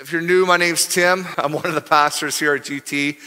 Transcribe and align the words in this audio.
If 0.00 0.12
you're 0.12 0.22
new, 0.22 0.46
my 0.46 0.56
name's 0.56 0.86
Tim. 0.86 1.26
I'm 1.36 1.52
one 1.52 1.66
of 1.66 1.74
the 1.74 1.82
pastors 1.82 2.38
here 2.38 2.54
at 2.54 2.62
GT. 2.62 3.18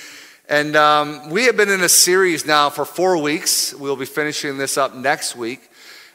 And 0.50 0.76
um, 0.76 1.30
we 1.30 1.46
have 1.46 1.56
been 1.56 1.70
in 1.70 1.82
a 1.82 1.90
series 1.90 2.48
now 2.48 2.72
for 2.72 2.84
four 2.84 3.16
weeks. 3.20 3.76
We'll 3.76 3.96
be 3.96 4.08
finishing 4.08 4.58
this 4.58 4.76
up 4.76 4.96
next 4.96 5.36
week, 5.36 5.70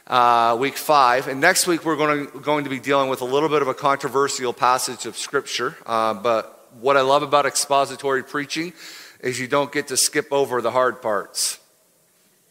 uh, 0.07 0.57
week 0.59 0.75
five. 0.75 1.29
And 1.29 1.39
next 1.39 1.65
week, 1.65 1.85
we're 1.85 1.95
going 1.95 2.27
to, 2.27 2.39
going 2.41 2.65
to 2.65 2.69
be 2.69 2.77
dealing 2.77 3.09
with 3.09 3.21
a 3.21 3.25
little 3.25 3.47
bit 3.47 3.61
of 3.61 3.69
a 3.69 3.73
controversial 3.73 4.51
passage 4.51 5.05
of 5.05 5.15
Scripture. 5.15 5.77
Uh, 5.85 6.13
but 6.13 6.67
what 6.81 6.97
I 6.97 7.01
love 7.03 7.23
about 7.23 7.45
expository 7.45 8.21
preaching 8.21 8.73
is 9.21 9.39
you 9.39 9.47
don't 9.47 9.71
get 9.71 9.87
to 9.87 9.95
skip 9.95 10.27
over 10.33 10.61
the 10.61 10.71
hard 10.71 11.01
parts 11.01 11.57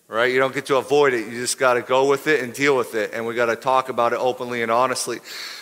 right? 0.09 0.33
You 0.33 0.39
don't 0.39 0.55
get 0.55 0.65
to 0.67 0.77
avoid 0.77 1.13
it. 1.13 1.27
You 1.27 1.33
just 1.33 1.59
got 1.59 1.75
to 1.75 1.83
go 1.83 2.09
with 2.09 2.29
it 2.29 2.43
and 2.43 2.55
deal 2.55 2.75
with 2.75 2.95
it. 2.95 3.13
And 3.13 3.27
we 3.27 3.35
got 3.35 3.47
to 3.47 3.57
talk 3.57 3.91
about 3.91 4.15
it 4.15 4.19
openly 4.19 4.63
and 4.63 4.73
honestly. 4.73 5.19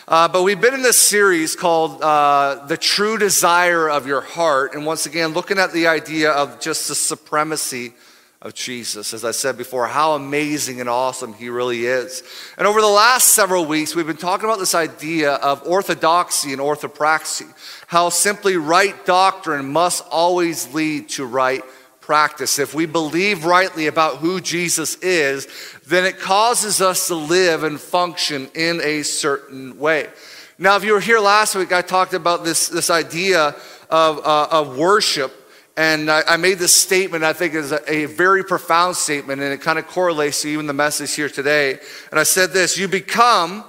Uh, 0.06 0.28
but 0.28 0.45
we've 0.45 0.60
been 0.60 0.72
in 0.72 0.82
this 0.82 0.96
series 0.96 1.56
called 1.56 2.00
uh, 2.00 2.64
The 2.66 2.77
True 2.77 3.18
Desire 3.18 3.90
of 3.90 4.06
Your 4.06 4.20
Heart. 4.20 4.74
And 4.74 4.86
once 4.86 5.05
again, 5.05 5.30
looking 5.30 5.59
at 5.59 5.72
the 5.72 5.88
idea 5.88 6.30
of 6.30 6.60
just 6.60 6.86
the 6.86 6.95
supremacy 6.95 7.92
of 8.41 8.55
Jesus. 8.55 9.12
As 9.12 9.24
I 9.24 9.32
said 9.32 9.59
before, 9.59 9.88
how 9.88 10.12
amazing 10.12 10.80
and 10.80 10.88
awesome 10.88 11.34
he 11.34 11.48
really 11.48 11.86
is. 11.86 12.22
And 12.56 12.69
over 12.69 12.80
the 12.80 12.86
last 12.86 13.28
several 13.28 13.66
weeks, 13.66 13.97
we've 13.97 14.06
been 14.06 14.16
talking 14.16 14.44
about 14.44 14.60
this 14.60 14.77
idea 14.77 15.33
of 15.33 15.66
orthodoxy 15.66 16.52
and 16.52 16.60
orthopraxy, 16.60 17.52
how 17.88 18.10
simply 18.10 18.56
right 18.56 19.05
doctrine 19.06 19.72
must 19.72 20.05
always 20.08 20.72
lead 20.72 21.08
to 21.08 21.27
right 21.27 21.62
practice. 22.06 22.60
If 22.60 22.73
we 22.73 22.87
believe 22.87 23.45
rightly 23.45 23.88
about 23.88 24.19
who 24.19 24.41
Jesus 24.41 24.95
is, 24.98 25.48
then 25.88 26.05
it 26.05 26.20
causes 26.20 26.80
us 26.80 27.09
to 27.09 27.16
live 27.16 27.64
and 27.64 27.80
function 27.80 28.48
in 28.55 28.80
a 28.80 29.02
certain 29.02 29.77
way. 29.77 30.09
Now, 30.56 30.77
if 30.77 30.84
you 30.84 30.92
were 30.92 31.00
here 31.00 31.19
last 31.19 31.56
week, 31.56 31.73
I 31.73 31.83
talked 31.83 32.14
about 32.14 32.45
this, 32.45 32.69
this 32.69 32.91
idea 32.91 33.56
of, 33.91 34.19
uh, 34.24 34.48
of 34.52 34.78
worship. 34.78 35.33
And 35.77 36.08
I, 36.08 36.22
I, 36.28 36.36
made 36.36 36.58
this 36.58 36.75
statement, 36.75 37.25
I 37.25 37.33
think 37.33 37.55
is 37.55 37.72
a, 37.72 37.92
a 37.92 38.05
very 38.06 38.45
profound 38.45 38.95
statement, 38.97 39.42
and 39.42 39.52
it 39.52 39.61
kind 39.61 39.78
of 39.78 39.86
correlates 39.89 40.42
to 40.42 40.48
even 40.48 40.67
the 40.69 40.73
message 40.73 41.12
here 41.12 41.28
today. 41.28 41.78
And 42.11 42.20
I 42.20 42.23
said 42.23 42.52
this 42.52 42.78
You 42.78 42.86
become 42.86 43.64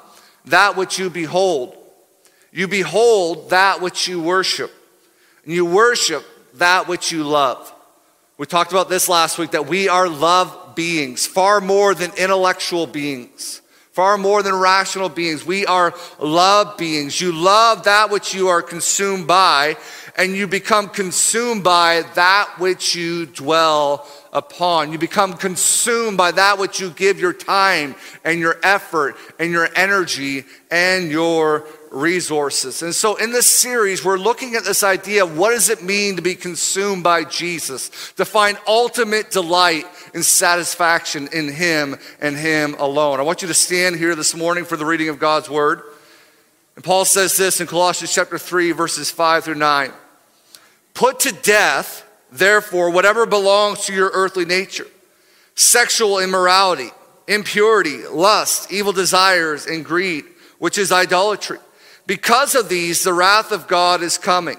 that 0.46 0.78
which 0.78 1.00
you 1.00 1.10
behold. 1.10 1.76
You 2.52 2.68
behold 2.68 3.50
that 3.50 3.82
which 3.82 4.08
you 4.08 4.22
worship. 4.22 4.72
And 5.44 5.54
you 5.54 5.66
worship 5.66 6.24
that 6.54 6.88
which 6.88 7.12
you 7.12 7.24
love. 7.24 7.74
We 8.38 8.46
talked 8.46 8.72
about 8.72 8.88
this 8.88 9.10
last 9.10 9.40
week 9.40 9.52
that 9.52 9.66
we 9.66 9.90
are 9.90 10.08
love 10.08 10.76
beings, 10.76 11.26
far 11.26 11.60
more 11.60 11.96
than 11.96 12.12
intellectual 12.18 12.86
beings, 12.86 13.64
far 13.94 14.16
more 14.16 14.44
than 14.44 14.54
rational 14.54 15.10
beings. 15.10 15.44
We 15.44 15.66
are 15.66 15.96
love 16.20 16.78
beings. 16.78 17.20
You 17.20 17.32
love 17.32 17.86
that 17.86 18.12
which 18.12 18.36
you 18.36 18.50
are 18.50 18.62
consumed 18.62 19.26
by, 19.26 19.76
and 20.16 20.36
you 20.36 20.46
become 20.46 20.88
consumed 20.90 21.64
by 21.64 22.04
that 22.14 22.60
which 22.60 22.94
you 22.94 23.26
dwell 23.26 24.08
upon. 24.32 24.92
You 24.92 25.00
become 25.00 25.34
consumed 25.34 26.16
by 26.16 26.30
that 26.30 26.60
which 26.60 26.80
you 26.80 26.92
give 26.92 27.20
your 27.20 27.34
time 27.34 27.96
and 28.24 28.40
your 28.40 28.58
effort 28.62 29.16
and 29.40 29.52
your 29.52 29.68
energy 29.76 30.46
and 30.70 31.10
your 31.10 31.66
resources. 32.00 32.82
And 32.82 32.94
so 32.94 33.16
in 33.16 33.32
this 33.32 33.50
series, 33.50 34.06
we're 34.06 34.18
looking 34.18 34.56
at 34.56 34.64
this 34.64 34.84
idea 34.84 35.24
of 35.24 35.38
what 35.38 35.52
does 35.52 35.70
it 35.70 35.84
mean 35.84 36.16
to 36.16 36.22
be 36.22 36.36
consumed 36.36 37.04
by 37.04 37.24
Jesus, 37.24 38.14
to 38.14 38.26
find 38.26 38.58
ultimate 38.68 39.32
delight 39.32 39.86
and 40.14 40.24
satisfaction 40.24 41.28
in 41.34 41.52
Him 41.52 41.98
and 42.22 42.36
Him 42.36 42.76
alone. 42.80 43.20
I 43.20 43.24
want 43.24 43.42
you 43.42 43.48
to 43.48 43.54
stand 43.54 43.96
here 43.96 44.16
this 44.16 44.36
morning 44.36 44.66
for 44.66 44.78
the 44.78 44.86
reading 44.86 45.10
of 45.10 45.20
God's 45.20 45.50
Word. 45.50 45.82
And 46.76 46.84
Paul 46.84 47.06
says 47.06 47.36
this 47.36 47.60
in 47.60 47.68
Colossians 47.68 48.14
chapter 48.14 48.38
3, 48.38 48.72
verses 48.72 49.10
5 49.10 49.46
through 49.46 49.56
9. 49.56 49.92
Put 50.94 51.20
to 51.22 51.32
death, 51.32 52.08
therefore, 52.32 52.92
whatever 52.92 53.26
belongs 53.26 53.86
to 53.86 53.94
your 53.94 54.12
earthly 54.14 54.46
nature 54.46 54.88
sexual 55.56 56.20
immorality, 56.20 56.92
impurity, 57.28 58.06
lust, 58.06 58.72
evil 58.72 58.94
desires, 58.94 59.66
and 59.66 59.84
greed, 59.84 60.24
which 60.60 60.78
is 60.78 60.92
idolatry. 60.92 61.58
Because 62.08 62.56
of 62.56 62.70
these, 62.70 63.04
the 63.04 63.14
wrath 63.14 63.52
of 63.52 63.68
God 63.68 64.02
is 64.02 64.18
coming. 64.18 64.58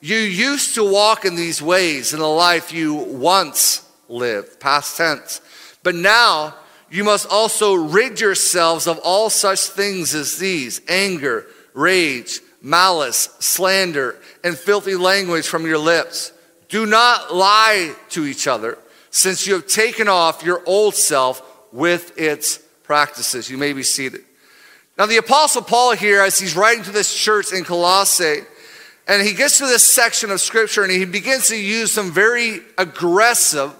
You 0.00 0.16
used 0.16 0.76
to 0.76 0.88
walk 0.88 1.24
in 1.24 1.34
these 1.34 1.60
ways 1.60 2.12
in 2.12 2.20
the 2.20 2.28
life 2.28 2.72
you 2.72 2.94
once 2.94 3.86
lived, 4.08 4.60
past 4.60 4.96
tense. 4.96 5.40
But 5.82 5.96
now 5.96 6.54
you 6.88 7.02
must 7.02 7.28
also 7.28 7.74
rid 7.74 8.20
yourselves 8.20 8.86
of 8.86 9.00
all 9.02 9.30
such 9.30 9.60
things 9.60 10.14
as 10.14 10.38
these 10.38 10.80
anger, 10.88 11.46
rage, 11.74 12.40
malice, 12.62 13.30
slander, 13.40 14.16
and 14.44 14.56
filthy 14.56 14.94
language 14.94 15.48
from 15.48 15.66
your 15.66 15.78
lips. 15.78 16.32
Do 16.68 16.86
not 16.86 17.34
lie 17.34 17.94
to 18.10 18.26
each 18.26 18.46
other, 18.46 18.78
since 19.10 19.46
you 19.46 19.54
have 19.54 19.66
taken 19.66 20.08
off 20.08 20.44
your 20.44 20.62
old 20.66 20.94
self 20.94 21.42
with 21.72 22.16
its 22.16 22.58
practices. 22.84 23.50
You 23.50 23.58
may 23.58 23.72
be 23.72 23.82
seated. 23.82 24.25
Now, 24.98 25.04
the 25.04 25.18
Apostle 25.18 25.60
Paul 25.60 25.92
here, 25.92 26.22
as 26.22 26.38
he's 26.38 26.56
writing 26.56 26.84
to 26.84 26.90
this 26.90 27.14
church 27.14 27.52
in 27.52 27.64
Colossae, 27.64 28.40
and 29.06 29.22
he 29.22 29.34
gets 29.34 29.58
to 29.58 29.66
this 29.66 29.86
section 29.86 30.30
of 30.30 30.40
scripture 30.40 30.82
and 30.82 30.90
he 30.90 31.04
begins 31.04 31.48
to 31.48 31.56
use 31.56 31.92
some 31.92 32.10
very 32.10 32.60
aggressive, 32.78 33.74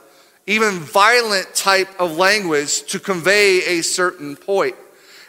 even 0.47 0.75
violent 0.75 1.53
type 1.55 1.89
of 1.99 2.17
language 2.17 2.83
to 2.85 3.01
convey 3.01 3.79
a 3.79 3.83
certain 3.83 4.37
point. 4.37 4.77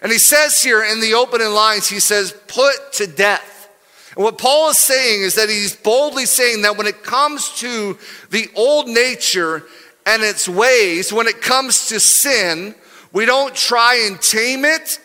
And 0.02 0.12
he 0.12 0.20
says 0.20 0.62
here 0.62 0.84
in 0.84 1.00
the 1.00 1.14
opening 1.14 1.50
lines, 1.50 1.88
he 1.88 2.00
says, 2.00 2.36
put 2.47 2.94
to 2.94 3.08
death. 3.08 3.70
And 4.16 4.24
what 4.24 4.38
Paul 4.38 4.70
is 4.70 4.78
saying 4.78 5.22
is 5.22 5.36
that 5.36 5.50
he's 5.50 5.76
boldly 5.76 6.26
saying 6.26 6.64
that 6.64 6.78
when 6.78 6.86
it 6.86 7.02
comes 7.02 7.50
to 7.59 7.97
the 8.30 8.50
old 8.56 8.88
nature 8.88 9.64
and 10.06 10.22
its 10.22 10.50
ways, 10.50 11.14
when 11.14 11.28
it 11.28 11.42
comes 11.42 11.88
to 11.88 12.00
sin, 12.00 12.76
we 13.14 13.26
don't 13.26 13.56
try 13.56 14.06
and 14.06 14.22
tame 14.22 14.66
it 14.66 15.00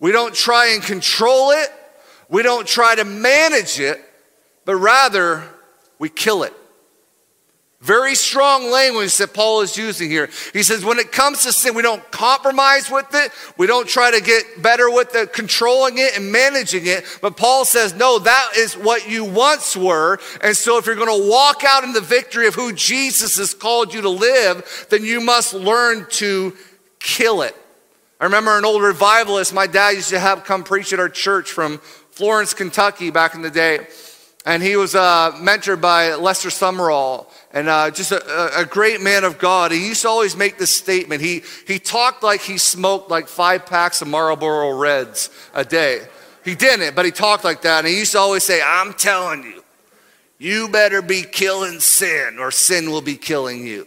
we 0.00 0.12
don't 0.12 0.34
try 0.34 0.68
and 0.68 0.82
control 0.82 1.50
it. 1.50 1.68
We 2.28 2.42
don't 2.42 2.66
try 2.66 2.94
to 2.94 3.04
manage 3.04 3.80
it, 3.80 4.00
but 4.64 4.76
rather 4.76 5.44
we 5.98 6.08
kill 6.08 6.42
it. 6.42 6.52
Very 7.80 8.16
strong 8.16 8.72
language 8.72 9.16
that 9.18 9.32
Paul 9.32 9.60
is 9.60 9.76
using 9.76 10.10
here. 10.10 10.28
He 10.52 10.64
says, 10.64 10.84
when 10.84 10.98
it 10.98 11.12
comes 11.12 11.44
to 11.44 11.52
sin, 11.52 11.76
we 11.76 11.82
don't 11.82 12.02
compromise 12.10 12.90
with 12.90 13.06
it. 13.14 13.30
We 13.56 13.68
don't 13.68 13.88
try 13.88 14.10
to 14.10 14.20
get 14.20 14.60
better 14.60 14.90
with 14.90 15.12
the 15.12 15.28
controlling 15.28 15.98
it 15.98 16.16
and 16.16 16.32
managing 16.32 16.86
it. 16.86 17.04
But 17.22 17.36
Paul 17.36 17.64
says, 17.64 17.94
no, 17.94 18.18
that 18.18 18.50
is 18.56 18.74
what 18.74 19.08
you 19.08 19.24
once 19.24 19.76
were. 19.76 20.18
And 20.42 20.56
so 20.56 20.78
if 20.78 20.86
you're 20.86 20.96
going 20.96 21.22
to 21.22 21.30
walk 21.30 21.62
out 21.62 21.84
in 21.84 21.92
the 21.92 22.00
victory 22.00 22.48
of 22.48 22.56
who 22.56 22.72
Jesus 22.72 23.38
has 23.38 23.54
called 23.54 23.94
you 23.94 24.00
to 24.00 24.10
live, 24.10 24.86
then 24.90 25.04
you 25.04 25.20
must 25.20 25.54
learn 25.54 26.06
to 26.10 26.56
kill 26.98 27.42
it. 27.42 27.54
I 28.20 28.24
remember 28.24 28.58
an 28.58 28.64
old 28.64 28.82
revivalist 28.82 29.54
my 29.54 29.68
dad 29.68 29.90
used 29.90 30.10
to 30.10 30.18
have 30.18 30.44
come 30.44 30.64
preach 30.64 30.92
at 30.92 30.98
our 30.98 31.08
church 31.08 31.52
from 31.52 31.78
Florence, 32.10 32.52
Kentucky 32.52 33.10
back 33.10 33.36
in 33.36 33.42
the 33.42 33.50
day. 33.50 33.86
And 34.44 34.60
he 34.62 34.76
was 34.76 34.94
uh, 34.94 35.32
mentored 35.36 35.80
by 35.80 36.14
Lester 36.14 36.48
Sumrall 36.48 37.26
and 37.52 37.68
uh, 37.68 37.90
just 37.90 38.10
a, 38.10 38.60
a, 38.60 38.64
great 38.64 39.00
man 39.00 39.22
of 39.22 39.38
God. 39.38 39.72
He 39.72 39.86
used 39.86 40.02
to 40.02 40.08
always 40.08 40.36
make 40.36 40.58
this 40.58 40.70
statement. 40.70 41.20
He, 41.20 41.42
he 41.66 41.78
talked 41.78 42.22
like 42.22 42.40
he 42.40 42.58
smoked 42.58 43.10
like 43.10 43.28
five 43.28 43.66
packs 43.66 44.00
of 44.00 44.08
Marlboro 44.08 44.76
Reds 44.76 45.30
a 45.54 45.64
day. 45.64 46.06
He 46.44 46.54
didn't, 46.54 46.96
but 46.96 47.04
he 47.04 47.10
talked 47.10 47.44
like 47.44 47.62
that. 47.62 47.80
And 47.80 47.88
he 47.88 47.98
used 47.98 48.12
to 48.12 48.18
always 48.18 48.42
say, 48.42 48.60
I'm 48.64 48.94
telling 48.94 49.42
you, 49.42 49.62
you 50.38 50.68
better 50.68 51.02
be 51.02 51.22
killing 51.22 51.78
sin 51.78 52.38
or 52.38 52.50
sin 52.50 52.90
will 52.90 53.02
be 53.02 53.16
killing 53.16 53.66
you. 53.66 53.86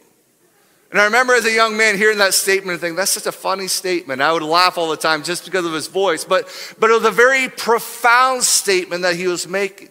And 0.91 0.99
I 0.99 1.05
remember 1.05 1.33
as 1.33 1.45
a 1.45 1.51
young 1.51 1.77
man 1.77 1.95
hearing 1.95 2.17
that 2.17 2.33
statement 2.33 2.73
and 2.73 2.81
thinking, 2.81 2.95
that's 2.97 3.11
such 3.11 3.25
a 3.25 3.31
funny 3.31 3.69
statement. 3.69 4.21
I 4.21 4.33
would 4.33 4.43
laugh 4.43 4.77
all 4.77 4.89
the 4.89 4.97
time 4.97 5.23
just 5.23 5.45
because 5.45 5.65
of 5.65 5.71
his 5.71 5.87
voice. 5.87 6.25
But, 6.25 6.49
but 6.79 6.89
it 6.89 6.93
was 6.93 7.05
a 7.05 7.11
very 7.11 7.47
profound 7.47 8.43
statement 8.43 9.03
that 9.03 9.15
he 9.15 9.27
was 9.27 9.47
making. 9.47 9.89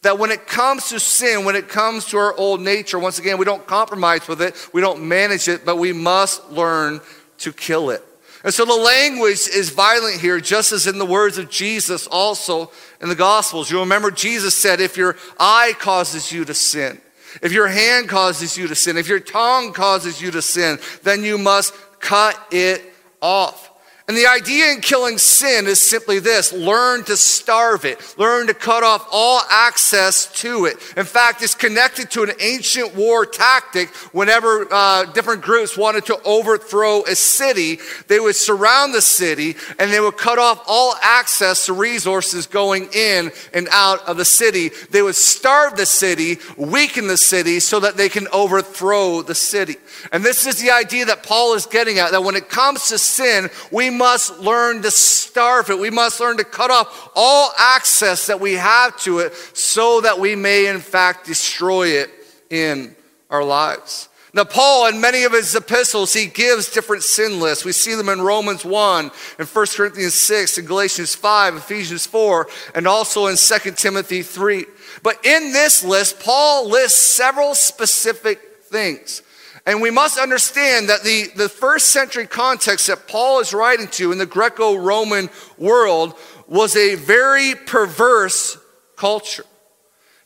That 0.00 0.18
when 0.18 0.30
it 0.30 0.46
comes 0.46 0.88
to 0.88 0.98
sin, 0.98 1.44
when 1.44 1.56
it 1.56 1.68
comes 1.68 2.06
to 2.06 2.16
our 2.16 2.34
old 2.34 2.62
nature, 2.62 2.98
once 2.98 3.18
again, 3.18 3.36
we 3.36 3.44
don't 3.44 3.66
compromise 3.66 4.26
with 4.28 4.40
it, 4.40 4.70
we 4.72 4.80
don't 4.80 5.06
manage 5.06 5.46
it, 5.46 5.66
but 5.66 5.76
we 5.76 5.92
must 5.92 6.50
learn 6.50 7.02
to 7.38 7.52
kill 7.52 7.90
it. 7.90 8.02
And 8.42 8.54
so 8.54 8.64
the 8.64 8.74
language 8.74 9.46
is 9.54 9.68
violent 9.68 10.18
here, 10.18 10.40
just 10.40 10.72
as 10.72 10.86
in 10.86 10.96
the 10.96 11.04
words 11.04 11.36
of 11.36 11.50
Jesus 11.50 12.06
also 12.06 12.70
in 13.02 13.10
the 13.10 13.14
Gospels. 13.14 13.70
You 13.70 13.80
remember 13.80 14.10
Jesus 14.10 14.54
said, 14.54 14.80
if 14.80 14.96
your 14.96 15.16
eye 15.38 15.74
causes 15.78 16.32
you 16.32 16.46
to 16.46 16.54
sin, 16.54 16.98
if 17.42 17.52
your 17.52 17.68
hand 17.68 18.08
causes 18.08 18.56
you 18.56 18.68
to 18.68 18.74
sin, 18.74 18.96
if 18.96 19.08
your 19.08 19.20
tongue 19.20 19.72
causes 19.72 20.20
you 20.20 20.30
to 20.32 20.42
sin, 20.42 20.78
then 21.02 21.22
you 21.22 21.38
must 21.38 21.74
cut 22.00 22.38
it 22.50 22.82
off. 23.22 23.69
And 24.10 24.18
the 24.18 24.26
idea 24.26 24.72
in 24.72 24.80
killing 24.80 25.18
sin 25.18 25.68
is 25.68 25.80
simply 25.80 26.18
this 26.18 26.52
learn 26.52 27.04
to 27.04 27.16
starve 27.16 27.84
it, 27.84 28.16
learn 28.18 28.48
to 28.48 28.54
cut 28.54 28.82
off 28.82 29.06
all 29.12 29.40
access 29.48 30.26
to 30.40 30.64
it. 30.64 30.78
In 30.96 31.04
fact, 31.04 31.44
it's 31.44 31.54
connected 31.54 32.10
to 32.10 32.24
an 32.24 32.32
ancient 32.40 32.96
war 32.96 33.24
tactic. 33.24 33.88
Whenever 34.10 34.66
uh, 34.68 35.04
different 35.12 35.42
groups 35.42 35.78
wanted 35.78 36.06
to 36.06 36.20
overthrow 36.24 37.04
a 37.04 37.14
city, 37.14 37.78
they 38.08 38.18
would 38.18 38.34
surround 38.34 38.94
the 38.94 39.00
city 39.00 39.54
and 39.78 39.92
they 39.92 40.00
would 40.00 40.16
cut 40.16 40.40
off 40.40 40.64
all 40.66 40.96
access 41.00 41.66
to 41.66 41.72
resources 41.72 42.48
going 42.48 42.88
in 42.92 43.30
and 43.54 43.68
out 43.70 44.08
of 44.08 44.16
the 44.16 44.24
city. 44.24 44.72
They 44.90 45.02
would 45.02 45.14
starve 45.14 45.76
the 45.76 45.86
city, 45.86 46.38
weaken 46.56 47.06
the 47.06 47.16
city 47.16 47.60
so 47.60 47.78
that 47.78 47.96
they 47.96 48.08
can 48.08 48.26
overthrow 48.32 49.22
the 49.22 49.36
city. 49.36 49.76
And 50.10 50.24
this 50.24 50.48
is 50.48 50.60
the 50.60 50.72
idea 50.72 51.04
that 51.04 51.22
Paul 51.22 51.54
is 51.54 51.66
getting 51.66 52.00
at 52.00 52.10
that 52.10 52.24
when 52.24 52.34
it 52.34 52.48
comes 52.48 52.88
to 52.88 52.98
sin, 52.98 53.50
we 53.70 53.99
must 54.00 54.40
learn 54.40 54.80
to 54.82 54.90
starve 54.90 55.68
it. 55.68 55.78
We 55.78 55.90
must 55.90 56.18
learn 56.20 56.38
to 56.38 56.44
cut 56.44 56.70
off 56.70 57.10
all 57.14 57.52
access 57.58 58.26
that 58.28 58.40
we 58.40 58.54
have 58.54 58.98
to 59.02 59.18
it 59.18 59.34
so 59.52 60.00
that 60.00 60.18
we 60.18 60.34
may, 60.34 60.66
in 60.66 60.80
fact, 60.80 61.26
destroy 61.26 61.88
it 61.88 62.10
in 62.48 62.96
our 63.28 63.44
lives. 63.44 64.08
Now, 64.32 64.44
Paul, 64.44 64.86
in 64.86 65.00
many 65.00 65.24
of 65.24 65.32
his 65.32 65.54
epistles, 65.54 66.14
he 66.14 66.26
gives 66.26 66.72
different 66.72 67.02
sin 67.02 67.40
lists. 67.40 67.64
We 67.64 67.72
see 67.72 67.94
them 67.94 68.08
in 68.08 68.22
Romans 68.22 68.64
1, 68.64 69.10
in 69.38 69.46
1 69.46 69.66
Corinthians 69.76 70.14
6, 70.14 70.58
in 70.58 70.64
Galatians 70.64 71.14
5, 71.14 71.56
Ephesians 71.56 72.06
4, 72.06 72.48
and 72.74 72.86
also 72.86 73.26
in 73.26 73.36
2 73.36 73.72
Timothy 73.72 74.22
3. 74.22 74.64
But 75.02 75.24
in 75.26 75.52
this 75.52 75.84
list, 75.84 76.20
Paul 76.20 76.68
lists 76.68 77.00
several 77.00 77.54
specific 77.54 78.40
things. 78.62 79.22
And 79.66 79.82
we 79.82 79.90
must 79.90 80.18
understand 80.18 80.88
that 80.88 81.02
the, 81.02 81.28
the 81.36 81.48
first 81.48 81.90
century 81.90 82.26
context 82.26 82.86
that 82.86 83.06
Paul 83.06 83.40
is 83.40 83.52
writing 83.52 83.88
to 83.88 84.12
in 84.12 84.18
the 84.18 84.26
Greco 84.26 84.76
Roman 84.76 85.28
world 85.58 86.14
was 86.48 86.76
a 86.76 86.94
very 86.94 87.54
perverse 87.54 88.58
culture. 88.96 89.44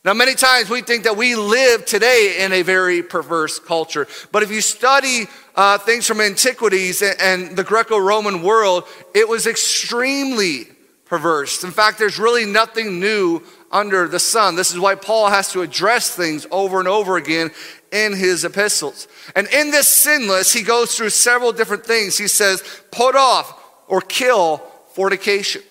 Now, 0.05 0.13
many 0.13 0.35
times 0.35 0.69
we 0.69 0.81
think 0.81 1.05
that 1.05 1.17
we 1.17 1.35
live 1.35 1.83
today 1.85 2.37
in 2.39 2.53
a 2.53 2.61
very 2.61 3.01
perverse 3.01 3.57
culture. 3.57 4.07
But 4.31 4.43
if 4.43 4.51
you 4.51 4.61
study 4.61 5.25
uh, 5.55 5.79
things 5.79 6.05
from 6.05 6.21
antiquities 6.21 7.01
and, 7.01 7.19
and 7.19 7.57
the 7.57 7.63
Greco 7.63 7.97
Roman 7.97 8.43
world, 8.43 8.83
it 9.15 9.27
was 9.27 9.47
extremely 9.47 10.67
perverse. 11.05 11.63
In 11.63 11.71
fact, 11.71 11.97
there's 11.97 12.19
really 12.19 12.45
nothing 12.45 12.99
new 12.99 13.41
under 13.75 14.07
the 14.07 14.19
sun. 14.19 14.55
This 14.55 14.71
is 14.71 14.79
why 14.79 14.95
Paul 14.95 15.27
has 15.29 15.51
to 15.51 15.61
address 15.61 16.15
things 16.15 16.47
over 16.49 16.79
and 16.79 16.87
over 16.87 17.17
again 17.17 17.51
in 17.91 18.15
his 18.15 18.45
epistles. 18.45 19.09
And 19.35 19.47
in 19.47 19.69
this 19.69 19.89
sin 19.89 20.29
list, 20.29 20.53
he 20.53 20.63
goes 20.63 20.95
through 20.95 21.09
several 21.09 21.51
different 21.51 21.85
things. 21.85 22.17
He 22.17 22.29
says, 22.29 22.63
put 22.91 23.17
off 23.17 23.61
or 23.89 23.99
kill 23.99 24.59
fornication. 24.93 25.61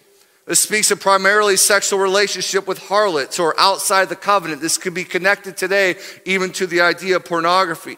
This 0.46 0.60
speaks 0.60 0.90
of 0.90 1.00
primarily 1.00 1.56
sexual 1.56 1.98
relationship 1.98 2.66
with 2.66 2.76
harlots 2.76 3.38
or 3.38 3.58
outside 3.58 4.10
the 4.10 4.16
covenant. 4.16 4.60
This 4.60 4.76
could 4.76 4.92
be 4.92 5.04
connected 5.04 5.56
today 5.56 5.96
even 6.26 6.52
to 6.52 6.66
the 6.66 6.82
idea 6.82 7.16
of 7.16 7.24
pornography. 7.24 7.96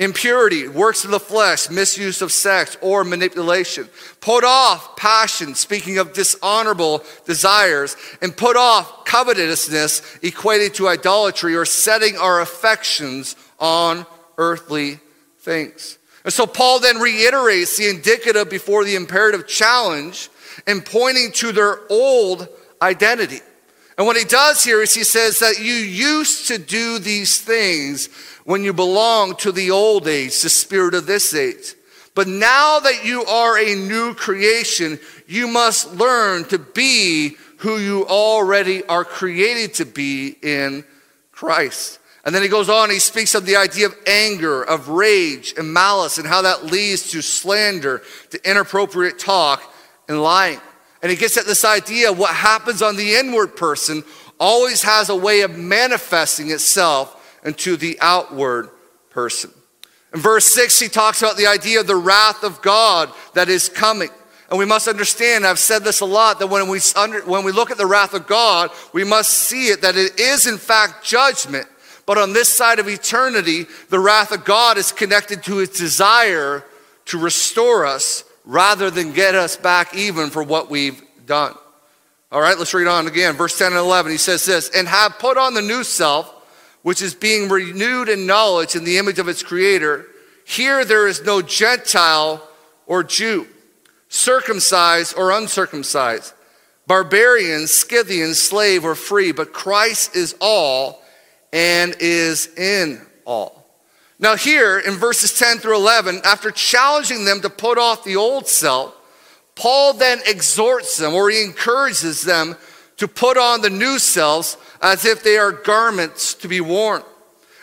Impurity, 0.00 0.66
works 0.66 1.04
of 1.04 1.12
the 1.12 1.20
flesh, 1.20 1.70
misuse 1.70 2.20
of 2.20 2.32
sex, 2.32 2.76
or 2.80 3.04
manipulation. 3.04 3.88
Put 4.20 4.42
off 4.42 4.96
passion, 4.96 5.54
speaking 5.54 5.98
of 5.98 6.12
dishonorable 6.12 7.04
desires, 7.26 7.96
and 8.20 8.36
put 8.36 8.56
off 8.56 9.04
covetousness, 9.04 10.18
equated 10.22 10.74
to 10.74 10.88
idolatry 10.88 11.54
or 11.54 11.64
setting 11.64 12.16
our 12.16 12.40
affections 12.40 13.36
on 13.60 14.04
earthly 14.36 14.98
things. 15.38 15.98
And 16.24 16.32
so 16.32 16.44
Paul 16.44 16.80
then 16.80 16.98
reiterates 16.98 17.76
the 17.76 17.88
indicative 17.88 18.50
before 18.50 18.84
the 18.84 18.96
imperative 18.96 19.46
challenge 19.46 20.28
and 20.66 20.84
pointing 20.84 21.30
to 21.32 21.52
their 21.52 21.80
old 21.88 22.48
identity. 22.82 23.40
And 23.96 24.06
what 24.08 24.16
he 24.16 24.24
does 24.24 24.64
here 24.64 24.82
is 24.82 24.92
he 24.92 25.04
says 25.04 25.38
that 25.38 25.60
you 25.60 25.72
used 25.72 26.48
to 26.48 26.58
do 26.58 26.98
these 26.98 27.40
things 27.40 28.08
when 28.44 28.62
you 28.62 28.72
belong 28.72 29.36
to 29.36 29.52
the 29.52 29.70
old 29.70 30.06
age, 30.06 30.40
the 30.42 30.48
spirit 30.48 30.94
of 30.94 31.06
this 31.06 31.34
age. 31.34 31.74
But 32.14 32.28
now 32.28 32.78
that 32.78 33.04
you 33.04 33.24
are 33.24 33.58
a 33.58 33.74
new 33.74 34.14
creation, 34.14 35.00
you 35.26 35.48
must 35.48 35.94
learn 35.94 36.44
to 36.44 36.58
be 36.58 37.36
who 37.58 37.78
you 37.78 38.06
already 38.06 38.84
are 38.84 39.04
created 39.04 39.74
to 39.74 39.84
be 39.84 40.36
in 40.42 40.84
Christ. 41.32 41.98
And 42.24 42.34
then 42.34 42.42
he 42.42 42.48
goes 42.48 42.68
on, 42.68 42.90
he 42.90 43.00
speaks 43.00 43.34
of 43.34 43.44
the 43.44 43.56
idea 43.56 43.86
of 43.86 43.96
anger, 44.06 44.62
of 44.62 44.88
rage, 44.88 45.54
and 45.58 45.72
malice, 45.72 46.18
and 46.18 46.26
how 46.26 46.42
that 46.42 46.64
leads 46.64 47.10
to 47.10 47.20
slander, 47.20 48.02
to 48.30 48.50
inappropriate 48.50 49.18
talk, 49.18 49.62
and 50.08 50.22
lying. 50.22 50.60
And 51.02 51.10
he 51.10 51.16
gets 51.16 51.36
at 51.36 51.46
this 51.46 51.64
idea 51.64 52.10
of 52.10 52.18
what 52.18 52.34
happens 52.34 52.80
on 52.80 52.96
the 52.96 53.14
inward 53.14 53.56
person 53.56 54.04
always 54.40 54.82
has 54.82 55.10
a 55.10 55.16
way 55.16 55.42
of 55.42 55.56
manifesting 55.56 56.50
itself 56.50 57.20
into 57.44 57.76
the 57.76 57.98
outward 58.00 58.70
person. 59.10 59.50
In 60.12 60.20
verse 60.20 60.46
6, 60.54 60.78
he 60.78 60.88
talks 60.88 61.22
about 61.22 61.36
the 61.36 61.46
idea 61.46 61.80
of 61.80 61.86
the 61.86 61.96
wrath 61.96 62.42
of 62.44 62.62
God 62.62 63.10
that 63.34 63.48
is 63.48 63.68
coming. 63.68 64.10
And 64.48 64.58
we 64.58 64.64
must 64.64 64.86
understand, 64.86 65.46
I've 65.46 65.58
said 65.58 65.82
this 65.82 66.00
a 66.00 66.04
lot, 66.04 66.38
that 66.38 66.46
when 66.46 66.68
we, 66.68 66.78
under, 66.96 67.22
when 67.24 67.44
we 67.44 67.52
look 67.52 67.70
at 67.70 67.78
the 67.78 67.86
wrath 67.86 68.14
of 68.14 68.26
God, 68.26 68.70
we 68.92 69.02
must 69.02 69.30
see 69.30 69.68
it 69.68 69.82
that 69.82 69.96
it 69.96 70.20
is 70.20 70.46
in 70.46 70.58
fact 70.58 71.04
judgment. 71.04 71.66
But 72.06 72.18
on 72.18 72.32
this 72.32 72.48
side 72.48 72.78
of 72.78 72.88
eternity, 72.88 73.66
the 73.88 73.98
wrath 73.98 74.30
of 74.30 74.44
God 74.44 74.76
is 74.76 74.92
connected 74.92 75.42
to 75.44 75.56
his 75.56 75.70
desire 75.70 76.64
to 77.06 77.18
restore 77.18 77.86
us 77.86 78.24
rather 78.44 78.90
than 78.90 79.12
get 79.12 79.34
us 79.34 79.56
back 79.56 79.94
even 79.94 80.30
for 80.30 80.42
what 80.42 80.70
we've 80.70 81.02
done. 81.26 81.54
All 82.30 82.40
right, 82.40 82.58
let's 82.58 82.74
read 82.74 82.86
on 82.86 83.06
again. 83.06 83.34
Verse 83.34 83.56
10 83.56 83.68
and 83.68 83.76
11, 83.76 84.12
he 84.12 84.18
says 84.18 84.44
this, 84.44 84.68
and 84.70 84.86
have 84.86 85.18
put 85.18 85.38
on 85.38 85.54
the 85.54 85.62
new 85.62 85.82
self, 85.82 86.33
which 86.84 87.00
is 87.00 87.14
being 87.14 87.48
renewed 87.48 88.10
in 88.10 88.26
knowledge 88.26 88.76
in 88.76 88.84
the 88.84 88.98
image 88.98 89.18
of 89.18 89.26
its 89.26 89.42
creator. 89.42 90.04
Here 90.44 90.84
there 90.84 91.08
is 91.08 91.24
no 91.24 91.40
Gentile 91.40 92.46
or 92.86 93.02
Jew, 93.02 93.46
circumcised 94.10 95.16
or 95.16 95.30
uncircumcised, 95.30 96.34
barbarian, 96.86 97.66
Scythian, 97.66 98.34
slave 98.34 98.84
or 98.84 98.94
free, 98.94 99.32
but 99.32 99.54
Christ 99.54 100.14
is 100.14 100.36
all 100.42 101.02
and 101.54 101.96
is 102.00 102.48
in 102.58 103.00
all. 103.24 103.66
Now, 104.18 104.36
here 104.36 104.78
in 104.78 104.92
verses 104.92 105.38
10 105.38 105.60
through 105.60 105.76
11, 105.76 106.20
after 106.22 106.50
challenging 106.50 107.24
them 107.24 107.40
to 107.40 107.48
put 107.48 107.78
off 107.78 108.04
the 108.04 108.16
old 108.16 108.46
self, 108.46 108.94
Paul 109.54 109.94
then 109.94 110.20
exhorts 110.26 110.98
them 110.98 111.14
or 111.14 111.30
he 111.30 111.42
encourages 111.42 112.20
them 112.20 112.56
to 112.98 113.08
put 113.08 113.38
on 113.38 113.62
the 113.62 113.70
new 113.70 113.98
selves 113.98 114.58
as 114.84 115.06
if 115.06 115.24
they 115.24 115.38
are 115.38 115.50
garments 115.50 116.34
to 116.34 116.46
be 116.46 116.60
worn. 116.60 117.02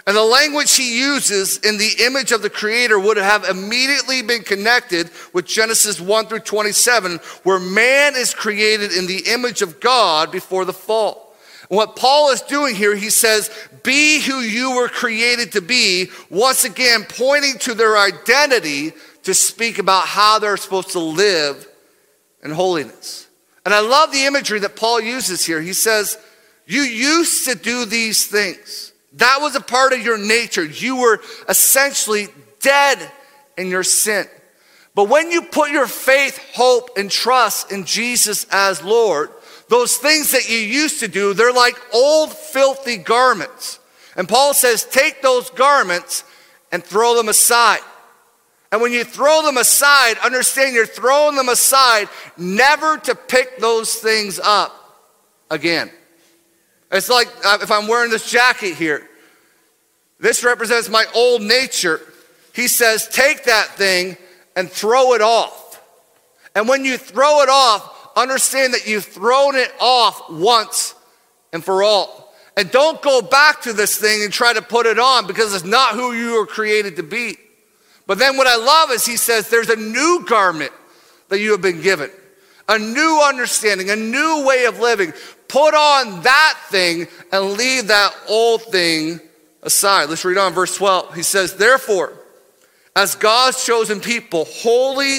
And 0.07 0.18
the 0.18 0.23
language 0.23 0.75
he 0.75 1.00
uses 1.00 1.59
in 1.59 1.77
the 1.77 1.91
image 2.03 2.31
of 2.31 2.41
the 2.41 2.50
Creator 2.50 3.00
would 3.00 3.18
have 3.18 3.44
immediately 3.47 4.23
been 4.23 4.41
connected 4.41 5.12
with 5.31 5.45
Genesis 5.45 6.01
1 6.01 6.25
through 6.25 6.39
27, 6.39 7.19
where 7.44 7.59
man 7.59 8.15
is 8.15 8.33
created 8.33 8.91
in 8.91 9.06
the 9.06 9.23
image 9.27 9.62
of 9.62 9.79
God 9.79 10.31
before 10.31 10.65
the 10.65 10.73
fall. 10.73 11.35
And 11.69 11.77
what 11.77 11.95
Paul 11.95 12.31
is 12.31 12.41
doing 12.41 12.75
here, 12.75 12.95
he 12.95 13.12
says, 13.12 13.51
be 13.83 14.19
who 14.19 14.40
you 14.40 14.75
were 14.75 14.90
created 14.90 15.51
to 15.51 15.61
be, 15.61 16.09
once 16.31 16.63
again 16.63 17.06
pointing 17.07 17.59
to 17.59 17.75
their 17.75 17.99
identity 17.99 18.94
to 19.23 19.35
speak 19.35 19.78
about 19.78 20.07
how 20.07 20.40
they're 20.40 20.57
supposed 20.57 20.90
to 20.94 20.99
live 20.99 21.68
in 22.44 22.49
holiness. 22.49 23.28
And 23.63 23.75
I 23.75 23.81
love 23.81 24.11
the 24.11 24.25
imagery 24.25 24.57
that 24.57 24.75
Paul 24.75 24.99
uses 24.99 25.45
here. 25.45 25.61
He 25.61 25.73
says, 25.73 26.18
you 26.71 26.83
used 26.83 27.45
to 27.49 27.56
do 27.56 27.83
these 27.83 28.25
things. 28.25 28.94
That 29.13 29.40
was 29.42 29.56
a 29.57 29.61
part 29.61 29.92
of 29.92 30.01
your 30.01 30.18
nature. 30.18 30.63
You 30.63 30.95
were 30.95 31.19
essentially 31.49 32.30
dead 32.61 33.11
in 33.57 33.68
your 33.68 33.83
sin. 33.83 34.25
But 34.95 35.09
when 35.09 35.31
you 35.31 35.42
put 35.42 35.71
your 35.71 35.87
faith, 35.87 36.40
hope, 36.54 36.97
and 36.97 37.11
trust 37.11 37.73
in 37.73 37.83
Jesus 37.83 38.45
as 38.51 38.81
Lord, 38.81 39.31
those 39.68 39.97
things 39.97 40.31
that 40.31 40.49
you 40.49 40.57
used 40.57 41.01
to 41.01 41.09
do, 41.09 41.33
they're 41.33 41.51
like 41.51 41.75
old 41.94 42.31
filthy 42.31 42.95
garments. 42.95 43.80
And 44.16 44.30
Paul 44.30 44.54
says, 44.54 44.85
take 44.85 45.21
those 45.21 45.49
garments 45.49 46.23
and 46.71 46.81
throw 46.81 47.16
them 47.16 47.28
aside. 47.28 47.81
And 48.71 48.81
when 48.81 48.94
you 48.94 49.04
throw 49.04 49.44
them 49.44 49.57
aside, 49.57 50.18
understand 50.23 50.73
you're 50.73 50.85
throwing 50.85 51.35
them 51.35 51.49
aside 51.49 52.07
never 52.37 52.97
to 52.99 53.13
pick 53.13 53.57
those 53.57 53.95
things 53.95 54.40
up 54.42 54.73
again. 55.49 55.92
It's 56.92 57.10
like 57.10 57.28
uh, 57.45 57.60
if 57.62 57.71
I'm 57.71 57.88
wearing 57.88 58.12
this 58.12 58.30
jacket 58.30 58.76
here, 58.76 59.07
this 60.19 60.44
represents 60.44 60.90
my 60.90 61.06
old 61.16 61.42
nature. 61.42 62.02
He 62.54 62.68
says, 62.68 63.07
take 63.07 63.45
that 63.45 63.68
thing 63.69 64.18
and 64.56 64.69
throw 64.69 65.14
it 65.14 65.21
off. 65.21 65.81
And 66.54 66.68
when 66.68 66.83
you 66.83 66.98
throw 66.98 67.42
it 67.42 67.50
off, 67.50 68.12
understand 68.16 68.74
that 68.74 68.86
you've 68.86 69.06
thrown 69.06 69.56
it 69.56 69.71
off 69.80 70.30
once 70.30 70.95
and 71.54 71.64
for 71.64 71.81
all. 71.81 72.33
And 72.57 72.69
don't 72.69 73.02
go 73.02 73.21
back 73.21 73.62
to 73.62 73.74
this 73.74 73.98
thing 73.98 74.24
and 74.24 74.31
try 74.31 74.54
to 74.54 74.62
put 74.62 74.86
it 74.86 75.00
on 75.00 75.26
because 75.26 75.54
it's 75.54 75.64
not 75.64 75.95
who 75.95 76.14
you 76.14 76.33
were 76.33 76.45
created 76.45 76.98
to 76.98 77.04
be. 77.04 77.38
But 78.06 78.19
then 78.19 78.36
what 78.36 78.48
I 78.48 78.57
love 78.57 78.92
is 78.92 79.06
he 79.06 79.16
says 79.16 79.50
there's 79.50 79.69
a 79.69 79.76
new 79.78 80.26
garment 80.28 80.71
that 81.30 81.40
you 81.40 81.52
have 81.52 81.62
been 81.62 81.81
given. 81.81 82.12
A 82.68 82.78
new 82.78 83.21
understanding, 83.26 83.90
a 83.90 83.95
new 83.95 84.45
way 84.45 84.66
of 84.66 84.80
living. 84.80 85.14
Put 85.52 85.74
on 85.74 86.22
that 86.22 86.58
thing 86.70 87.08
and 87.30 87.58
leave 87.58 87.88
that 87.88 88.16
old 88.30 88.62
thing 88.62 89.20
aside. 89.62 90.08
Let's 90.08 90.24
read 90.24 90.38
on 90.38 90.54
verse 90.54 90.78
12. 90.78 91.14
He 91.14 91.24
says, 91.24 91.58
Therefore, 91.58 92.14
as 92.96 93.16
God's 93.16 93.66
chosen 93.66 94.00
people, 94.00 94.46
holy 94.46 95.18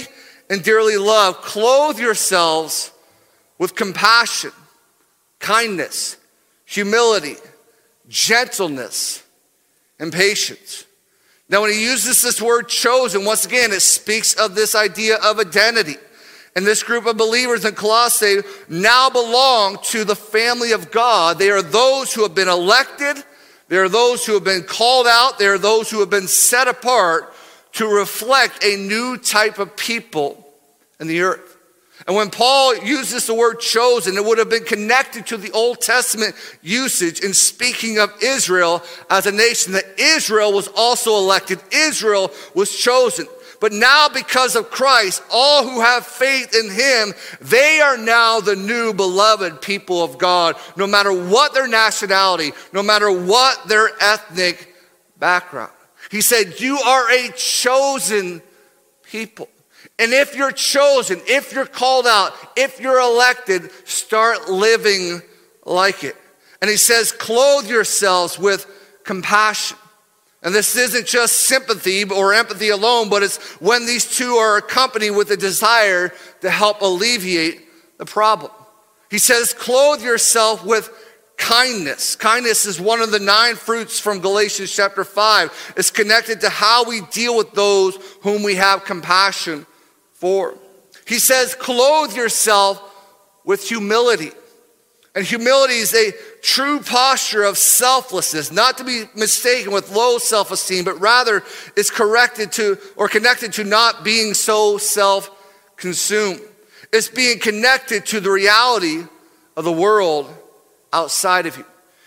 and 0.48 0.62
dearly 0.62 0.96
loved, 0.96 1.42
clothe 1.42 1.98
yourselves 1.98 2.92
with 3.58 3.74
compassion, 3.74 4.52
kindness, 5.38 6.16
humility, 6.64 7.36
gentleness, 8.08 9.22
and 9.98 10.14
patience. 10.14 10.86
Now, 11.50 11.60
when 11.60 11.72
he 11.72 11.84
uses 11.84 12.22
this 12.22 12.40
word 12.40 12.70
chosen, 12.70 13.26
once 13.26 13.44
again, 13.44 13.70
it 13.70 13.80
speaks 13.80 14.32
of 14.32 14.54
this 14.54 14.74
idea 14.74 15.16
of 15.16 15.38
identity. 15.38 15.96
And 16.54 16.66
this 16.66 16.82
group 16.82 17.06
of 17.06 17.16
believers 17.16 17.64
in 17.64 17.74
Colossae 17.74 18.40
now 18.68 19.08
belong 19.08 19.78
to 19.84 20.04
the 20.04 20.16
family 20.16 20.72
of 20.72 20.90
God. 20.90 21.38
They 21.38 21.50
are 21.50 21.62
those 21.62 22.12
who 22.12 22.22
have 22.22 22.34
been 22.34 22.48
elected, 22.48 23.24
they 23.68 23.78
are 23.78 23.88
those 23.88 24.26
who 24.26 24.34
have 24.34 24.44
been 24.44 24.64
called 24.64 25.06
out, 25.06 25.38
they 25.38 25.46
are 25.46 25.58
those 25.58 25.90
who 25.90 26.00
have 26.00 26.10
been 26.10 26.28
set 26.28 26.68
apart 26.68 27.32
to 27.72 27.86
reflect 27.86 28.62
a 28.62 28.76
new 28.76 29.16
type 29.16 29.58
of 29.58 29.76
people 29.76 30.46
in 31.00 31.06
the 31.06 31.22
earth. 31.22 31.52
And 32.06 32.16
when 32.16 32.30
Paul 32.30 32.76
uses 32.78 33.26
the 33.26 33.34
word 33.34 33.60
chosen, 33.60 34.16
it 34.16 34.24
would 34.24 34.38
have 34.38 34.50
been 34.50 34.64
connected 34.64 35.26
to 35.28 35.36
the 35.36 35.52
Old 35.52 35.80
Testament 35.80 36.34
usage 36.60 37.20
in 37.20 37.32
speaking 37.32 37.98
of 37.98 38.12
Israel 38.20 38.82
as 39.08 39.26
a 39.26 39.32
nation, 39.32 39.72
that 39.74 39.84
Israel 39.98 40.52
was 40.52 40.68
also 40.68 41.16
elected, 41.16 41.60
Israel 41.70 42.32
was 42.54 42.76
chosen. 42.76 43.26
But 43.62 43.72
now, 43.72 44.08
because 44.08 44.56
of 44.56 44.72
Christ, 44.72 45.22
all 45.30 45.62
who 45.62 45.80
have 45.80 46.04
faith 46.04 46.52
in 46.52 46.68
him, 46.68 47.14
they 47.40 47.80
are 47.80 47.96
now 47.96 48.40
the 48.40 48.56
new 48.56 48.92
beloved 48.92 49.62
people 49.62 50.02
of 50.02 50.18
God, 50.18 50.56
no 50.76 50.84
matter 50.84 51.12
what 51.12 51.54
their 51.54 51.68
nationality, 51.68 52.50
no 52.72 52.82
matter 52.82 53.08
what 53.08 53.68
their 53.68 53.90
ethnic 54.00 54.74
background. 55.16 55.70
He 56.10 56.22
said, 56.22 56.58
You 56.58 56.76
are 56.78 57.08
a 57.08 57.30
chosen 57.36 58.42
people. 59.04 59.48
And 59.96 60.12
if 60.12 60.34
you're 60.34 60.50
chosen, 60.50 61.20
if 61.28 61.52
you're 61.52 61.64
called 61.64 62.08
out, 62.08 62.32
if 62.56 62.80
you're 62.80 62.98
elected, 62.98 63.70
start 63.86 64.50
living 64.50 65.22
like 65.64 66.02
it. 66.02 66.16
And 66.60 66.68
he 66.68 66.76
says, 66.76 67.12
clothe 67.12 67.70
yourselves 67.70 68.40
with 68.40 68.66
compassion. 69.04 69.76
And 70.42 70.54
this 70.54 70.76
isn't 70.76 71.06
just 71.06 71.36
sympathy 71.36 72.04
or 72.04 72.34
empathy 72.34 72.70
alone, 72.70 73.08
but 73.08 73.22
it's 73.22 73.38
when 73.60 73.86
these 73.86 74.16
two 74.16 74.34
are 74.34 74.56
accompanied 74.56 75.12
with 75.12 75.30
a 75.30 75.36
desire 75.36 76.12
to 76.40 76.50
help 76.50 76.80
alleviate 76.80 77.60
the 77.98 78.04
problem. 78.04 78.50
He 79.10 79.18
says, 79.18 79.54
clothe 79.54 80.02
yourself 80.02 80.64
with 80.64 80.90
kindness. 81.36 82.16
Kindness 82.16 82.66
is 82.66 82.80
one 82.80 83.00
of 83.00 83.10
the 83.10 83.18
nine 83.20 83.56
fruits 83.56 84.00
from 84.00 84.20
Galatians 84.20 84.74
chapter 84.74 85.04
5. 85.04 85.74
It's 85.76 85.90
connected 85.90 86.40
to 86.40 86.48
how 86.48 86.84
we 86.84 87.02
deal 87.02 87.36
with 87.36 87.52
those 87.52 87.96
whom 88.22 88.42
we 88.42 88.56
have 88.56 88.84
compassion 88.84 89.66
for. 90.12 90.54
He 91.06 91.18
says, 91.18 91.54
clothe 91.54 92.16
yourself 92.16 92.80
with 93.44 93.68
humility. 93.68 94.32
And 95.14 95.26
humility 95.26 95.74
is 95.74 95.94
a 95.94 96.12
true 96.40 96.80
posture 96.80 97.42
of 97.42 97.58
selflessness, 97.58 98.50
not 98.50 98.78
to 98.78 98.84
be 98.84 99.04
mistaken 99.14 99.72
with 99.72 99.90
low 99.90 100.18
self 100.18 100.50
esteem, 100.50 100.84
but 100.84 101.00
rather 101.00 101.42
is 101.76 101.90
corrected 101.90 102.50
to 102.52 102.78
or 102.96 103.08
connected 103.08 103.52
to 103.54 103.64
not 103.64 104.04
being 104.04 104.32
so 104.32 104.78
self 104.78 105.30
consumed. 105.76 106.40
It's 106.92 107.08
being 107.08 107.38
connected 107.38 108.06
to 108.06 108.20
the 108.20 108.30
reality 108.30 109.04
of 109.56 109.64
the 109.64 109.72
world 109.72 110.32
outside 110.92 111.46
of 111.46 111.58
you. 111.58 111.64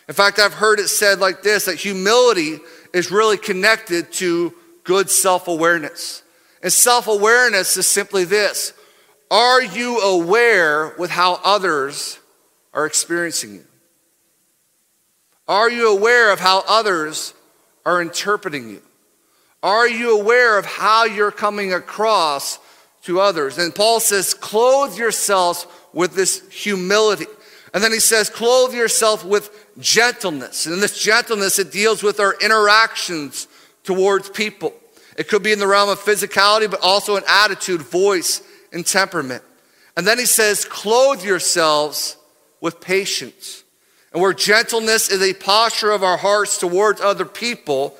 In 0.08 0.14
fact, 0.14 0.40
I've 0.40 0.54
heard 0.54 0.80
it 0.80 0.88
said 0.88 1.20
like 1.20 1.44
this 1.44 1.66
that 1.66 1.76
humility 1.76 2.60
is 2.94 3.12
really 3.12 3.38
connected 3.38 4.12
to 4.14 4.54
good 4.84 5.12
self 5.12 5.48
awareness. 5.48 6.24
And 6.64 6.74
self 6.74 7.08
awareness 7.08 7.78
is 7.78 7.86
simply 7.86 8.24
this 8.24 8.74
Are 9.30 9.62
you 9.62 10.00
aware 10.00 10.96
with 10.98 11.12
how 11.12 11.40
others 11.44 12.20
are 12.76 12.86
experiencing 12.86 13.56
you? 13.56 13.66
Are 15.48 15.70
you 15.70 15.96
aware 15.96 16.32
of 16.32 16.40
how 16.40 16.64
others 16.68 17.34
are 17.86 18.02
interpreting 18.02 18.70
you? 18.70 18.82
Are 19.64 19.88
you 19.88 20.20
aware 20.20 20.60
of 20.60 20.66
how 20.66 21.06
you're 21.06 21.32
coming 21.32 21.74
across 21.74 22.60
to 23.04 23.20
others? 23.20 23.58
And 23.58 23.74
Paul 23.74 24.00
says, 24.00 24.34
clothe 24.34 24.98
yourselves 24.98 25.66
with 25.94 26.14
this 26.14 26.48
humility. 26.50 27.26
And 27.74 27.84
then 27.84 27.92
he 27.92 28.00
says, 28.00 28.30
clothe 28.30 28.74
yourself 28.74 29.26
with 29.26 29.50
gentleness. 29.80 30.66
And 30.66 30.76
in 30.76 30.82
this 30.82 31.02
gentleness, 31.02 31.58
it 31.60 31.72
deals 31.72 32.04
with 32.04 32.20
our 32.20 32.36
interactions 32.42 33.48
towards 33.84 34.30
people. 34.30 34.74
It 35.18 35.30
could 35.30 35.44
be 35.44 35.52
in 35.52 35.60
the 35.60 35.68
realm 35.68 35.90
of 35.90 36.00
physicality, 36.00 36.70
but 36.70 36.82
also 36.82 37.16
an 37.16 37.24
attitude, 37.28 37.82
voice, 37.82 38.42
and 38.74 38.86
temperament. 38.86 39.44
And 39.96 40.06
then 40.06 40.20
he 40.20 40.26
says, 40.26 40.66
clothe 40.66 41.24
yourselves 41.24 42.18
with 42.66 42.82
patience. 42.82 43.64
And 44.12 44.20
where 44.20 44.34
gentleness 44.34 45.12
is 45.12 45.22
a 45.22 45.36
posture 45.36 45.92
of 45.92 46.04
our 46.04 46.18
hearts 46.18 46.58
towards 46.58 47.00
other 47.00 47.24
people, 47.24 47.96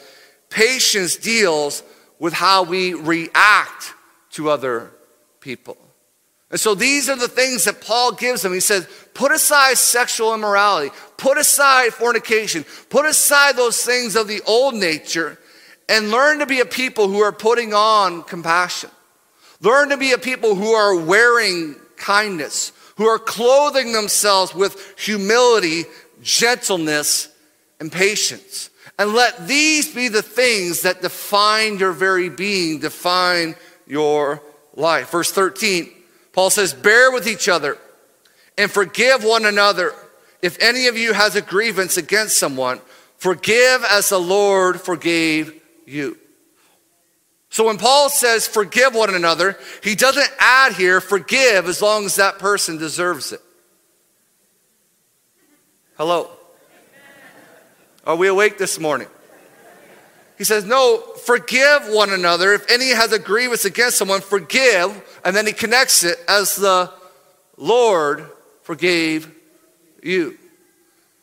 patience 0.50 1.18
deals 1.18 1.84
with 2.18 2.34
how 2.34 2.64
we 2.64 2.96
react 2.96 3.94
to 4.32 4.50
other 4.50 4.90
people. 5.40 5.78
And 6.50 6.60
so 6.60 6.74
these 6.74 7.10
are 7.10 7.16
the 7.16 7.28
things 7.28 7.66
that 7.66 7.80
Paul 7.80 8.14
gives 8.14 8.42
them. 8.42 8.54
He 8.54 8.60
says, 8.60 8.88
put 9.14 9.32
aside 9.32 9.78
sexual 9.78 10.34
immorality, 10.34 10.90
put 11.16 11.38
aside 11.38 11.94
fornication, 11.94 12.66
put 12.90 13.06
aside 13.06 13.56
those 13.56 13.84
things 13.84 14.16
of 14.16 14.28
the 14.28 14.42
old 14.48 14.74
nature, 14.74 15.38
and 15.88 16.10
learn 16.10 16.40
to 16.40 16.48
be 16.48 16.62
a 16.62 16.66
people 16.66 17.08
who 17.08 17.20
are 17.20 17.32
putting 17.32 17.76
on 17.76 18.24
compassion. 18.24 18.90
Learn 19.62 19.90
to 19.90 19.98
be 19.98 20.14
a 20.14 20.18
people 20.18 20.56
who 20.56 20.72
are 20.72 20.96
wearing 20.96 21.76
kindness, 21.98 22.72
who 22.98 23.06
are 23.06 23.20
clothing 23.20 23.92
themselves 23.92 24.56
with 24.56 24.94
humility, 24.98 25.86
gentleness, 26.22 27.30
and 27.80 27.92
patience. 27.92 28.70
And 28.98 29.14
let 29.14 29.48
these 29.48 29.94
be 29.94 30.08
the 30.08 30.22
things 30.22 30.84
that 30.84 31.02
define 31.02 31.78
your 31.78 31.92
very 31.92 32.30
being, 32.30 32.80
define 32.80 33.56
your 33.86 34.42
life. 34.76 35.12
Verse 35.12 35.32
13, 35.32 35.90
Paul 36.32 36.50
says, 36.50 36.74
Bear 36.74 37.12
with 37.12 37.28
each 37.28 37.50
other 37.50 37.78
and 38.58 38.72
forgive 38.72 39.24
one 39.24 39.46
another. 39.46 39.94
If 40.42 40.62
any 40.62 40.88
of 40.88 40.98
you 40.98 41.14
has 41.14 41.36
a 41.36 41.42
grievance 41.42 41.98
against 41.98 42.38
someone, 42.38 42.80
forgive 43.18 43.84
as 43.84 44.10
the 44.10 44.20
Lord 44.20 44.80
forgave 44.80 45.62
you. 45.86 46.18
So 47.56 47.68
when 47.68 47.78
Paul 47.78 48.10
says 48.10 48.48
forgive 48.48 48.96
one 48.96 49.16
another, 49.16 49.58
he 49.82 49.96
doesn't 49.96 50.30
add 50.40 50.74
here 50.74 51.00
forgive 51.00 51.70
as 51.70 51.82
long 51.82 52.04
as 52.04 52.18
that 52.18 52.38
person 52.38 52.78
deserves 52.78 53.32
it. 53.32 53.40
Hello? 55.98 56.32
Are 58.06 58.18
we 58.18 58.28
awake 58.28 58.58
this 58.58 58.78
morning? 58.78 59.08
He 60.38 60.44
says, 60.44 60.66
No, 60.66 60.98
forgive 61.24 61.84
one 61.88 62.10
another. 62.10 62.52
If 62.52 62.70
any 62.70 62.90
has 62.90 63.14
a 63.14 63.20
grievance 63.20 63.64
against 63.64 64.00
someone, 64.00 64.20
forgive. 64.20 64.92
And 65.24 65.34
then 65.34 65.48
he 65.48 65.54
connects 65.54 66.04
it 66.04 66.18
as 66.28 66.58
the 66.58 66.92
Lord 67.56 68.30
forgave 68.64 69.34
you. 70.04 70.38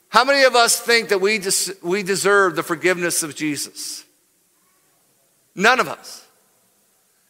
How 0.08 0.24
many 0.24 0.44
of 0.44 0.56
us 0.56 0.80
think 0.80 1.10
that 1.10 1.20
we, 1.20 1.36
des- 1.36 1.74
we 1.82 2.02
deserve 2.02 2.56
the 2.56 2.62
forgiveness 2.62 3.22
of 3.22 3.36
Jesus? 3.36 4.06
None 5.54 5.78
of 5.78 5.88
us. 5.88 6.21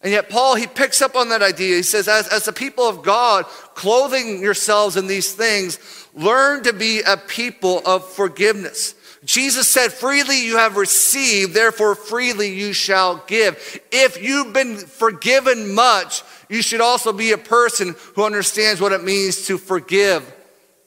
And 0.02 0.11
yet, 0.11 0.28
Paul, 0.28 0.56
he 0.56 0.66
picks 0.66 1.00
up 1.00 1.14
on 1.14 1.28
that 1.28 1.42
idea. 1.42 1.76
He 1.76 1.82
says, 1.82 2.09
as, 2.09 2.26
as 2.28 2.44
the 2.44 2.52
people 2.52 2.88
of 2.88 3.02
God, 3.02 3.44
clothing 3.75 4.40
yourselves 4.40 4.97
in 4.97 5.06
these 5.06 5.32
things, 5.32 5.78
learn 6.12 6.64
to 6.64 6.73
be 6.73 7.02
a 7.02 7.16
people 7.16 7.80
of 7.87 8.09
forgiveness. 8.09 8.97
Jesus 9.25 9.68
said, 9.68 9.92
freely 9.92 10.44
you 10.44 10.56
have 10.56 10.76
received, 10.76 11.54
therefore 11.54 11.94
freely 11.94 12.52
you 12.52 12.73
shall 12.73 13.23
give. 13.28 13.80
If 13.92 14.21
you've 14.21 14.52
been 14.52 14.76
forgiven 14.78 15.73
much, 15.73 16.25
you 16.49 16.61
should 16.62 16.80
also 16.80 17.12
be 17.12 17.30
a 17.30 17.38
person 17.38 17.94
who 18.16 18.25
understands 18.25 18.80
what 18.80 18.90
it 18.90 19.04
means 19.04 19.47
to 19.47 19.56
forgive 19.56 20.35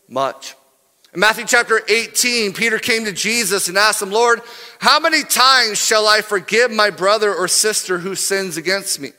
much. 0.10 0.55
In 1.15 1.22
Matthew 1.22 1.45
chapter 1.45 1.79
18, 1.88 2.51
Peter 2.51 2.77
came 2.77 3.05
to 3.05 3.13
Jesus 3.13 3.69
and 3.69 3.77
asked 3.77 4.01
him, 4.01 4.12
Lord, 4.12 4.41
how 4.79 5.00
many 5.00 5.24
times 5.24 5.77
shall 5.77 6.07
I 6.07 6.19
forgive 6.19 6.72
my 6.72 6.89
brother 6.89 7.34
or 7.34 7.48
sister 7.48 7.98
who 7.98 8.15
sins 8.15 8.57
against 8.57 9.00
me? 9.00 9.12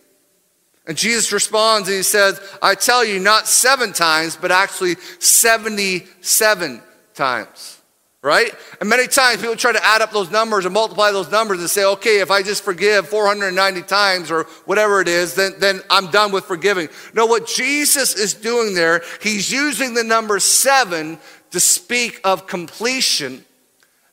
And 0.87 0.95
Jesus 0.95 1.33
responds 1.33 1.89
and 1.89 1.97
he 1.97 2.03
says, 2.03 2.39
I 2.61 2.75
tell 2.75 3.03
you, 3.03 3.19
not 3.19 3.47
seven 3.47 3.95
times, 3.95 4.37
but 4.37 4.53
actually 4.53 4.97
77 5.21 6.83
times. 7.15 7.81
right? 8.21 8.53
And 8.81 8.91
many 8.91 9.07
times 9.07 9.41
people 9.41 9.57
try 9.57 9.73
to 9.73 9.83
add 9.83 10.03
up 10.03 10.11
those 10.11 10.31
numbers 10.31 10.67
and 10.67 10.75
multiply 10.75 11.13
those 11.13 11.31
numbers 11.31 11.61
and 11.61 11.71
say, 11.71 11.85
okay, 11.85 12.21
if 12.21 12.31
I 12.31 12.43
just 12.43 12.63
forgive 12.63 13.09
490 13.09 13.83
times 13.83 14.31
or 14.31 14.43
whatever 14.67 15.01
it 15.01 15.09
is, 15.09 15.35
then, 15.35 15.53
then 15.61 15.81
I'm 15.89 16.11
done 16.11 16.31
with 16.31 16.45
forgiving. 16.45 16.89
No, 17.15 17.25
what 17.25 17.47
Jesus 17.47 18.17
is 18.17 18.35
doing 18.35 18.75
there, 18.75 19.03
he's 19.23 19.51
using 19.51 19.95
the 19.95 20.05
number 20.05 20.41
seven 20.41 21.19
to 21.57 21.61
speak 21.61 22.21
of 22.23 22.47
completion 22.47 23.43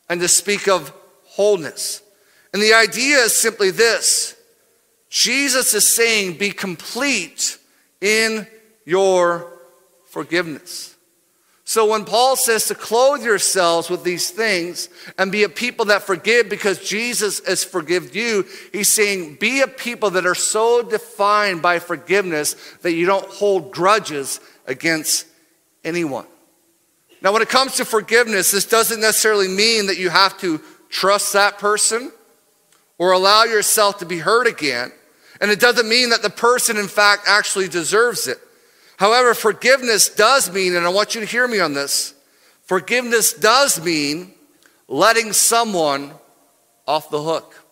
and 0.07 0.21
to 0.21 0.29
speak 0.29 0.69
of 0.69 0.93
wholeness. 1.25 2.01
And 2.53 2.61
the 2.61 2.73
idea 2.73 3.17
is 3.17 3.33
simply 3.35 3.69
this 3.69 4.37
Jesus 5.09 5.73
is 5.73 5.93
saying, 5.93 6.37
be 6.37 6.51
complete 6.51 7.57
in 7.99 8.47
your 8.85 9.59
forgiveness. 10.05 10.95
So 11.65 11.85
when 11.85 12.05
Paul 12.05 12.37
says 12.37 12.69
to 12.69 12.75
clothe 12.75 13.25
yourselves 13.25 13.89
with 13.89 14.05
these 14.05 14.29
things 14.29 14.87
and 15.17 15.29
be 15.29 15.43
a 15.43 15.49
people 15.49 15.87
that 15.87 16.03
forgive 16.03 16.47
because 16.47 16.79
Jesus 16.79 17.45
has 17.45 17.65
forgiven 17.65 18.09
you, 18.13 18.45
he's 18.71 18.87
saying 18.87 19.35
be 19.35 19.59
a 19.59 19.67
people 19.67 20.11
that 20.11 20.25
are 20.25 20.33
so 20.33 20.81
defined 20.81 21.61
by 21.61 21.79
forgiveness 21.79 22.53
that 22.83 22.93
you 22.93 23.05
don't 23.05 23.27
hold 23.27 23.73
grudges 23.73 24.39
against 24.65 25.27
anyone. 25.83 26.27
Now, 27.23 27.31
when 27.31 27.41
it 27.41 27.47
comes 27.49 27.75
to 27.75 27.85
forgiveness, 27.85 28.51
this 28.51 28.65
doesn't 28.65 28.99
necessarily 28.99 29.47
mean 29.47 29.87
that 29.87 29.97
you 29.97 30.09
have 30.09 30.37
to 30.39 30.59
trust 30.89 31.31
that 31.33 31.57
person 31.57 32.11
or 32.97 33.13
allow 33.13 33.45
yourself 33.45 33.99
to 33.99 34.05
be 34.05 34.19
hurt 34.19 34.45
again. 34.45 34.91
And 35.39 35.49
it 35.49 35.61
doesn't 35.61 35.87
mean 35.87 36.09
that 36.09 36.21
the 36.21 36.29
person, 36.29 36.77
in 36.77 36.89
fact, 36.89 37.23
actually 37.25 37.69
deserves 37.69 38.27
it. 38.27 38.39
However, 38.97 39.33
forgiveness 39.33 40.09
does 40.09 40.51
mean, 40.51 40.75
and 40.75 40.85
I 40.85 40.89
want 40.89 41.15
you 41.15 41.21
to 41.21 41.27
hear 41.27 41.47
me 41.47 41.59
on 41.59 41.73
this 41.73 42.13
forgiveness 42.63 43.33
does 43.33 43.83
mean 43.83 44.33
letting 44.87 45.33
someone 45.33 46.11
off 46.87 47.09
the 47.09 47.21
hook. 47.21 47.62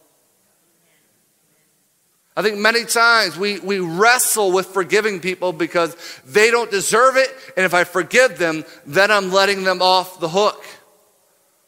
I 2.35 2.41
think 2.41 2.57
many 2.57 2.85
times 2.85 3.37
we, 3.37 3.59
we 3.59 3.79
wrestle 3.79 4.51
with 4.51 4.67
forgiving 4.67 5.19
people 5.19 5.51
because 5.51 5.95
they 6.25 6.49
don't 6.49 6.71
deserve 6.71 7.17
it, 7.17 7.29
and 7.57 7.65
if 7.65 7.73
I 7.73 7.83
forgive 7.83 8.37
them, 8.37 8.63
then 8.85 9.11
I'm 9.11 9.31
letting 9.31 9.63
them 9.63 9.81
off 9.81 10.19
the 10.19 10.29
hook. 10.29 10.63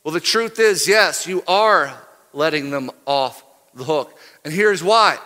Well, 0.03 0.13
the 0.13 0.19
truth 0.19 0.59
is, 0.59 0.87
yes, 0.87 1.27
you 1.27 1.43
are 1.47 1.97
letting 2.31 2.69
them 2.71 2.91
off 3.05 3.43
the 3.73 3.83
hook. 3.83 4.17
And 4.43 4.53
here's 4.53 4.83
why 4.83 5.17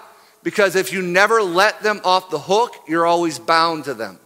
because 0.44 0.78
if 0.78 0.94
you 0.94 1.02
never 1.02 1.42
let 1.42 1.82
them 1.84 2.00
off 2.06 2.30
the 2.30 2.40
hook, 2.40 2.74
you're 2.88 3.06
always 3.06 3.38
bound 3.38 3.84
to 3.84 3.94
them. 3.94 4.18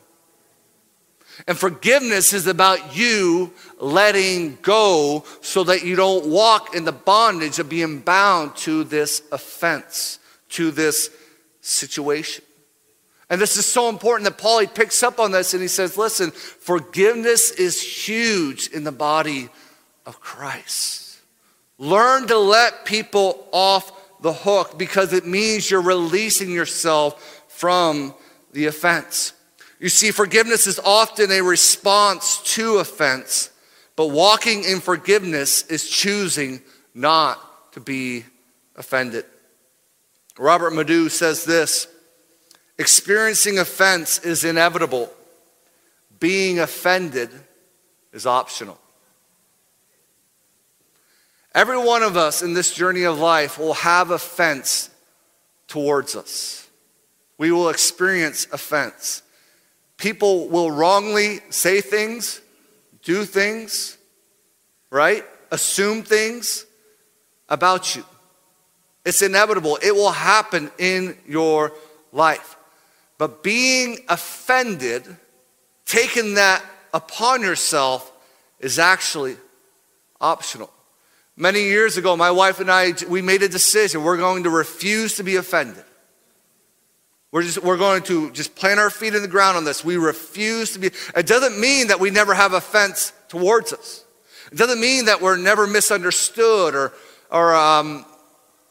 And 1.48 1.58
forgiveness 1.58 2.34
is 2.34 2.46
about 2.46 2.96
you 2.96 3.54
letting 3.80 4.60
go 4.62 5.26
so 5.42 5.64
that 5.64 5.84
you 5.84 5.96
don't 5.96 6.28
walk 6.28 6.76
in 6.76 6.86
the 6.86 6.92
bondage 6.92 7.58
of 7.58 7.70
being 7.70 8.00
bound 8.00 8.56
to 8.58 8.84
this 8.84 9.24
offense, 9.32 10.20
to 10.52 10.72
this 10.72 11.10
situation. 11.62 12.44
And 13.30 13.40
this 13.40 13.56
is 13.56 13.66
so 13.66 13.88
important 13.88 14.30
that 14.30 14.38
Paul 14.38 14.60
he 14.60 14.68
picks 14.68 15.04
up 15.04 15.20
on 15.20 15.32
this 15.32 15.54
and 15.54 15.62
he 15.62 15.70
says, 15.70 15.98
listen, 15.98 16.32
forgiveness 16.32 17.52
is 17.52 17.82
huge 17.82 18.68
in 18.68 18.84
the 18.84 18.92
body 18.92 19.50
of 20.06 20.20
Christ. 20.20 21.20
Learn 21.78 22.28
to 22.28 22.38
let 22.38 22.86
people 22.86 23.48
off 23.52 23.92
the 24.22 24.34
hook 24.34 24.78
because 24.78 25.14
it 25.14 25.26
means 25.26 25.72
you're 25.72 25.82
releasing 25.82 26.52
yourself 26.52 27.44
from 27.48 28.14
the 28.52 28.66
offense. 28.66 29.34
You 29.80 29.90
see, 29.90 30.12
forgiveness 30.12 30.68
is 30.68 30.80
often 30.80 31.32
a 31.32 31.42
response 31.42 32.42
to 32.56 32.78
offense, 32.78 33.50
but 33.96 34.08
walking 34.08 34.64
in 34.64 34.80
forgiveness 34.80 35.66
is 35.68 35.90
choosing 35.90 36.62
not 36.94 37.74
to 37.74 37.80
be 37.80 38.26
offended. 38.76 39.26
Robert 40.42 40.72
Madu 40.72 41.08
says 41.08 41.46
this 41.46 41.88
experiencing 42.80 43.60
offense 43.60 44.18
is 44.18 44.44
inevitable, 44.44 45.08
being 46.20 46.58
offended 46.58 47.30
is 48.12 48.26
optional. 48.26 48.80
Every 51.54 51.78
one 51.78 52.02
of 52.02 52.18
us 52.18 52.42
in 52.42 52.56
this 52.56 52.74
journey 52.74 53.04
of 53.04 53.20
life 53.20 53.60
will 53.60 53.76
have 53.76 54.10
offense 54.10 54.90
towards 55.68 56.16
us. 56.16 56.68
We 57.38 57.52
will 57.52 57.70
experience 57.70 58.48
offense. 58.52 59.22
People 59.98 60.48
will 60.48 60.72
wrongly 60.72 61.42
say 61.52 61.82
things, 61.82 62.42
do 63.04 63.26
things, 63.26 63.96
right? 64.90 65.24
Assume 65.52 66.02
things 66.02 66.66
about 67.48 67.96
you. 67.96 68.04
It's 69.06 69.22
inevitable. 69.22 69.80
It 69.84 69.96
will 69.96 70.12
happen 70.12 70.72
in 70.78 71.18
your 71.28 71.74
life. 72.12 72.56
But 73.18 73.44
being 73.44 74.00
offended, 74.10 75.06
taking 75.86 76.36
that 76.36 76.64
upon 76.94 77.42
yourself, 77.42 78.12
is 78.60 78.80
actually 78.80 79.38
optional. 80.20 80.72
Many 81.36 81.64
years 81.64 81.98
ago, 81.98 82.16
my 82.16 82.30
wife 82.30 82.60
and 82.60 82.70
I, 82.70 82.94
we 83.10 83.22
made 83.22 83.42
a 83.42 83.50
decision. 83.50 84.04
We're 84.04 84.18
going 84.18 84.44
to 84.44 84.50
refuse 84.50 85.16
to 85.16 85.24
be 85.24 85.38
offended. 85.38 85.84
We're, 87.32 87.44
just, 87.44 87.64
we're 87.64 87.78
going 87.78 88.04
to 88.04 88.30
just 88.32 88.56
plant 88.56 88.80
our 88.80 88.90
feet 88.90 89.16
in 89.16 89.22
the 89.22 89.28
ground 89.28 89.58
on 89.58 89.64
this. 89.64 89.86
We 89.86 89.98
refuse 89.98 90.74
to 90.74 90.80
be. 90.80 90.92
It 91.16 91.26
doesn't 91.26 91.60
mean 91.60 91.88
that 91.88 92.00
we 92.00 92.10
never 92.12 92.34
have 92.34 92.54
offense 92.54 93.14
towards 93.30 93.72
us. 93.72 94.04
It 94.52 94.58
doesn't 94.58 94.82
mean 94.82 95.06
that 95.06 95.22
we're 95.22 95.38
never 95.38 95.66
misunderstood 95.66 96.76
or, 96.76 96.92
or 97.32 97.56
um, 97.56 98.06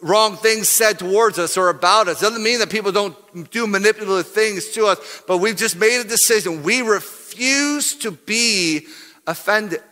wrong 0.03 0.37
things 0.37 0.69
said 0.69 0.99
towards 0.99 1.39
us 1.39 1.57
or 1.57 1.69
about 1.69 2.09
us. 2.09 2.21
Doesn't 2.21 2.43
mean 2.43 2.59
that 2.61 2.71
people 2.71 2.93
don't 2.93 3.17
do 3.51 3.67
manipulative 3.67 4.33
things 4.33 4.71
to 4.71 4.87
us, 4.87 5.23
but 5.27 5.39
we've 5.39 5.57
just 5.57 5.77
made 5.77 6.01
a 6.01 6.09
decision. 6.09 6.63
We 6.63 6.83
refuse 6.83 7.95
to 7.97 8.11
be 8.11 8.87
offended. 9.27 9.83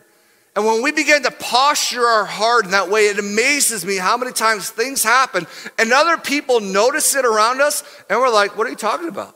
And 0.55 0.65
when 0.65 0.81
we 0.81 0.91
begin 0.91 1.23
to 1.23 1.31
posture 1.31 2.05
our 2.05 2.25
heart 2.25 2.65
in 2.65 2.71
that 2.71 2.89
way, 2.89 3.05
it 3.07 3.19
amazes 3.19 3.85
me 3.85 3.97
how 3.97 4.17
many 4.17 4.31
times 4.31 4.69
things 4.69 5.03
happen 5.03 5.47
and 5.77 5.93
other 5.93 6.17
people 6.17 6.59
notice 6.59 7.15
it 7.15 7.23
around 7.23 7.61
us 7.61 7.83
and 8.09 8.19
we're 8.19 8.29
like, 8.29 8.57
what 8.57 8.67
are 8.67 8.69
you 8.71 8.75
talking 8.75 9.07
about? 9.07 9.35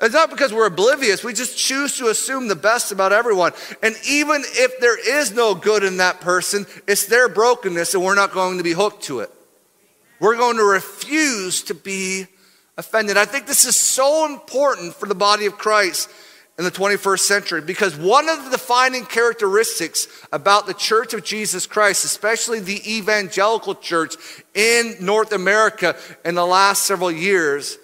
It's 0.00 0.14
not 0.14 0.30
because 0.30 0.52
we're 0.52 0.66
oblivious. 0.66 1.24
We 1.24 1.32
just 1.32 1.58
choose 1.58 1.96
to 1.98 2.08
assume 2.08 2.46
the 2.48 2.56
best 2.56 2.92
about 2.92 3.12
everyone. 3.12 3.52
And 3.82 3.96
even 4.08 4.42
if 4.44 4.78
there 4.80 4.98
is 4.98 5.32
no 5.32 5.54
good 5.54 5.82
in 5.82 5.96
that 5.96 6.20
person, 6.20 6.66
it's 6.86 7.06
their 7.06 7.28
brokenness 7.28 7.94
and 7.94 8.04
we're 8.04 8.14
not 8.14 8.32
going 8.32 8.58
to 8.58 8.64
be 8.64 8.72
hooked 8.72 9.02
to 9.04 9.20
it. 9.20 9.30
We're 10.20 10.36
going 10.36 10.56
to 10.56 10.64
refuse 10.64 11.62
to 11.64 11.74
be 11.74 12.26
offended. 12.76 13.16
I 13.16 13.24
think 13.24 13.46
this 13.46 13.64
is 13.64 13.76
so 13.76 14.26
important 14.26 14.94
for 14.94 15.06
the 15.06 15.14
body 15.14 15.46
of 15.46 15.58
Christ 15.58 16.10
in 16.58 16.64
the 16.64 16.70
21st 16.70 17.20
century 17.20 17.60
because 17.60 17.96
one 17.96 18.28
of 18.28 18.44
the 18.44 18.50
defining 18.50 19.04
characteristics 19.04 20.08
about 20.32 20.66
the 20.66 20.74
Church 20.74 21.14
of 21.14 21.24
Jesus 21.24 21.66
Christ, 21.66 22.04
especially 22.04 22.58
the 22.58 22.96
evangelical 22.96 23.76
church 23.76 24.16
in 24.54 24.96
North 25.00 25.32
America 25.32 25.96
in 26.24 26.34
the 26.34 26.46
last 26.46 26.84
several 26.84 27.12
years, 27.12 27.78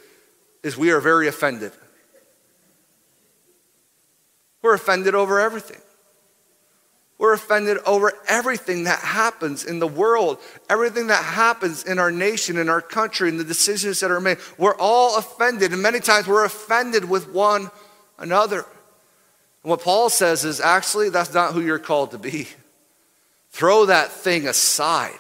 is 0.65 0.77
we 0.77 0.91
are 0.91 1.01
very 1.01 1.29
offended. 1.29 1.73
We're 4.61 4.75
offended 4.75 5.15
over 5.15 5.39
everything. 5.41 5.81
We're 7.17 7.35
offended 7.35 7.79
over 7.87 8.13
everything 8.27 8.85
that 8.85 8.99
happens 8.99 9.65
in 9.65 9.79
the 9.79 9.87
world, 9.87 10.39
everything 10.69 11.07
that 11.07 11.25
happens 11.25 11.85
in 11.85 11.99
our 11.99 12.11
nation, 12.11 12.59
in 12.59 12.69
our 12.69 12.83
country, 12.83 13.29
and 13.29 13.39
the 13.39 13.45
decisions 13.45 14.01
that 14.01 14.11
are 14.11 14.21
made. 14.21 14.39
We're 14.59 14.77
all 14.77 15.17
offended, 15.17 15.73
and 15.73 15.81
many 15.81 16.01
times 16.01 16.27
we're 16.27 16.45
offended 16.45 17.09
with 17.09 17.29
one 17.29 17.71
another. 18.19 18.67
And 19.63 19.71
what 19.71 19.81
Paul 19.81 20.11
says 20.11 20.45
is 20.45 20.61
actually, 20.61 21.09
that's 21.09 21.33
not 21.33 21.55
who 21.55 21.61
you're 21.61 21.79
called 21.79 22.11
to 22.11 22.19
be. 22.19 22.49
Throw 23.51 23.87
that 23.87 24.11
thing 24.11 24.49
aside 24.49 25.19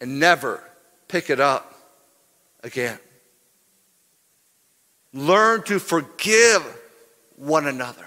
and 0.00 0.20
never 0.20 0.62
pick 1.08 1.30
it 1.30 1.40
up 1.40 1.74
again. 2.62 2.98
Learn 5.12 5.64
to 5.64 5.80
forgive 5.80 6.62
one 7.34 7.66
another. 7.66 8.06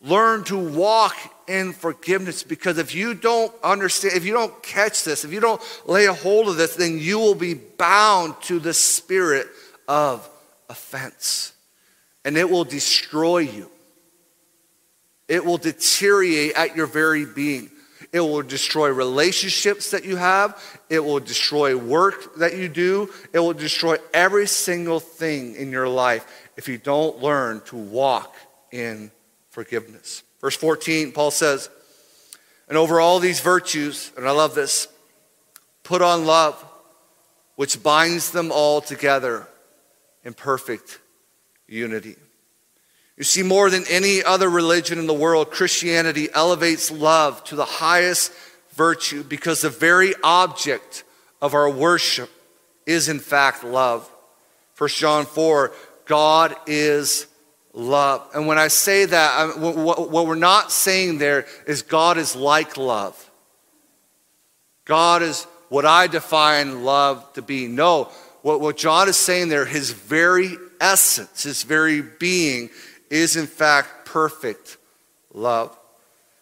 Learn 0.00 0.44
to 0.44 0.56
walk 0.56 1.16
in 1.48 1.72
forgiveness 1.72 2.42
because 2.42 2.78
if 2.78 2.94
you 2.94 3.14
don't 3.14 3.52
understand, 3.62 4.16
if 4.16 4.24
you 4.24 4.32
don't 4.32 4.62
catch 4.62 5.04
this, 5.04 5.24
if 5.24 5.32
you 5.32 5.40
don't 5.40 5.60
lay 5.86 6.06
a 6.06 6.12
hold 6.12 6.48
of 6.48 6.56
this, 6.56 6.76
then 6.76 6.98
you 6.98 7.18
will 7.18 7.34
be 7.34 7.54
bound 7.54 8.34
to 8.42 8.58
the 8.58 8.74
spirit 8.74 9.46
of 9.86 10.28
offense 10.68 11.52
and 12.24 12.36
it 12.36 12.48
will 12.48 12.64
destroy 12.64 13.38
you. 13.38 13.70
It 15.28 15.44
will 15.44 15.58
deteriorate 15.58 16.54
at 16.54 16.76
your 16.76 16.86
very 16.86 17.24
being. 17.24 17.70
It 18.12 18.20
will 18.20 18.42
destroy 18.42 18.90
relationships 18.90 19.90
that 19.90 20.04
you 20.04 20.16
have. 20.16 20.62
It 20.88 21.00
will 21.00 21.20
destroy 21.20 21.76
work 21.76 22.36
that 22.36 22.56
you 22.56 22.68
do. 22.68 23.10
It 23.32 23.40
will 23.40 23.54
destroy 23.54 23.96
every 24.12 24.46
single 24.46 25.00
thing 25.00 25.56
in 25.56 25.72
your 25.72 25.88
life 25.88 26.26
if 26.56 26.68
you 26.68 26.78
don't 26.78 27.20
learn 27.20 27.60
to 27.62 27.76
walk 27.76 28.36
in 28.70 29.10
forgiveness. 29.50 30.22
Verse 30.44 30.56
14, 30.56 31.12
Paul 31.12 31.30
says, 31.30 31.70
And 32.68 32.76
over 32.76 33.00
all 33.00 33.18
these 33.18 33.40
virtues, 33.40 34.12
and 34.14 34.28
I 34.28 34.32
love 34.32 34.54
this, 34.54 34.88
put 35.84 36.02
on 36.02 36.26
love, 36.26 36.62
which 37.56 37.82
binds 37.82 38.30
them 38.30 38.52
all 38.52 38.82
together 38.82 39.48
in 40.22 40.34
perfect 40.34 40.98
unity. 41.66 42.16
You 43.16 43.24
see, 43.24 43.42
more 43.42 43.70
than 43.70 43.84
any 43.88 44.22
other 44.22 44.50
religion 44.50 44.98
in 44.98 45.06
the 45.06 45.14
world, 45.14 45.50
Christianity 45.50 46.28
elevates 46.34 46.90
love 46.90 47.42
to 47.44 47.56
the 47.56 47.64
highest 47.64 48.30
virtue 48.74 49.24
because 49.24 49.62
the 49.62 49.70
very 49.70 50.12
object 50.22 51.04
of 51.40 51.54
our 51.54 51.70
worship 51.70 52.28
is, 52.84 53.08
in 53.08 53.18
fact, 53.18 53.64
love. 53.64 54.06
1 54.76 54.90
John 54.90 55.24
4 55.24 55.72
God 56.04 56.54
is 56.66 57.28
love. 57.74 58.26
And 58.34 58.46
when 58.46 58.58
I 58.58 58.68
say 58.68 59.04
that, 59.04 59.58
what 59.58 60.26
we're 60.26 60.36
not 60.36 60.72
saying 60.72 61.18
there 61.18 61.46
is 61.66 61.82
God 61.82 62.16
is 62.16 62.34
like 62.34 62.76
love. 62.76 63.30
God 64.84 65.22
is 65.22 65.44
what 65.68 65.84
I 65.84 66.06
define 66.06 66.84
love 66.84 67.32
to 67.34 67.42
be. 67.42 67.66
No, 67.66 68.10
what, 68.42 68.60
what 68.60 68.76
John 68.76 69.08
is 69.08 69.16
saying 69.16 69.48
there, 69.48 69.64
his 69.64 69.90
very 69.90 70.56
essence, 70.80 71.42
his 71.42 71.62
very 71.62 72.02
being, 72.02 72.70
is 73.10 73.36
in 73.36 73.46
fact 73.46 74.06
perfect 74.06 74.76
love. 75.32 75.76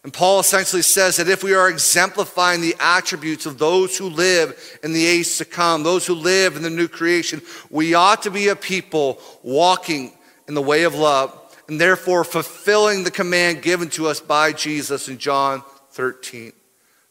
And 0.03 0.13
Paul 0.13 0.41
essentially 0.41 0.81
says 0.81 1.15
that 1.15 1.29
if 1.29 1.43
we 1.43 1.53
are 1.53 1.69
exemplifying 1.69 2.59
the 2.59 2.75
attributes 2.77 3.45
of 3.45 3.57
those 3.57 3.97
who 3.97 4.09
live 4.09 4.79
in 4.83 4.91
the 4.91 5.05
age 5.05 5.37
to 5.37 5.45
come, 5.45 5.81
those 5.81 6.05
who 6.05 6.13
live 6.13 6.57
in 6.57 6.61
the 6.61 6.69
new 6.69 6.89
creation, 6.89 7.41
we 7.69 7.93
ought 7.93 8.23
to 8.23 8.31
be 8.31 8.49
a 8.49 8.55
people 8.55 9.19
walking 9.43 10.11
in 10.47 10.53
the 10.53 10.61
way 10.61 10.83
of 10.83 10.95
love 10.95 11.39
and 11.67 11.79
therefore 11.79 12.23
fulfilling 12.23 13.03
the 13.03 13.11
command 13.11 13.61
given 13.61 13.89
to 13.91 14.07
us 14.07 14.19
by 14.19 14.51
Jesus 14.51 15.07
in 15.07 15.17
John 15.17 15.63
13. 15.91 16.51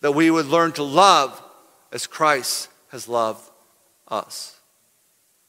That 0.01 0.13
we 0.13 0.31
would 0.31 0.47
learn 0.47 0.73
to 0.73 0.83
love 0.83 1.41
as 1.93 2.07
Christ 2.07 2.69
has 2.91 3.09
loved 3.09 3.49
us. 4.09 4.59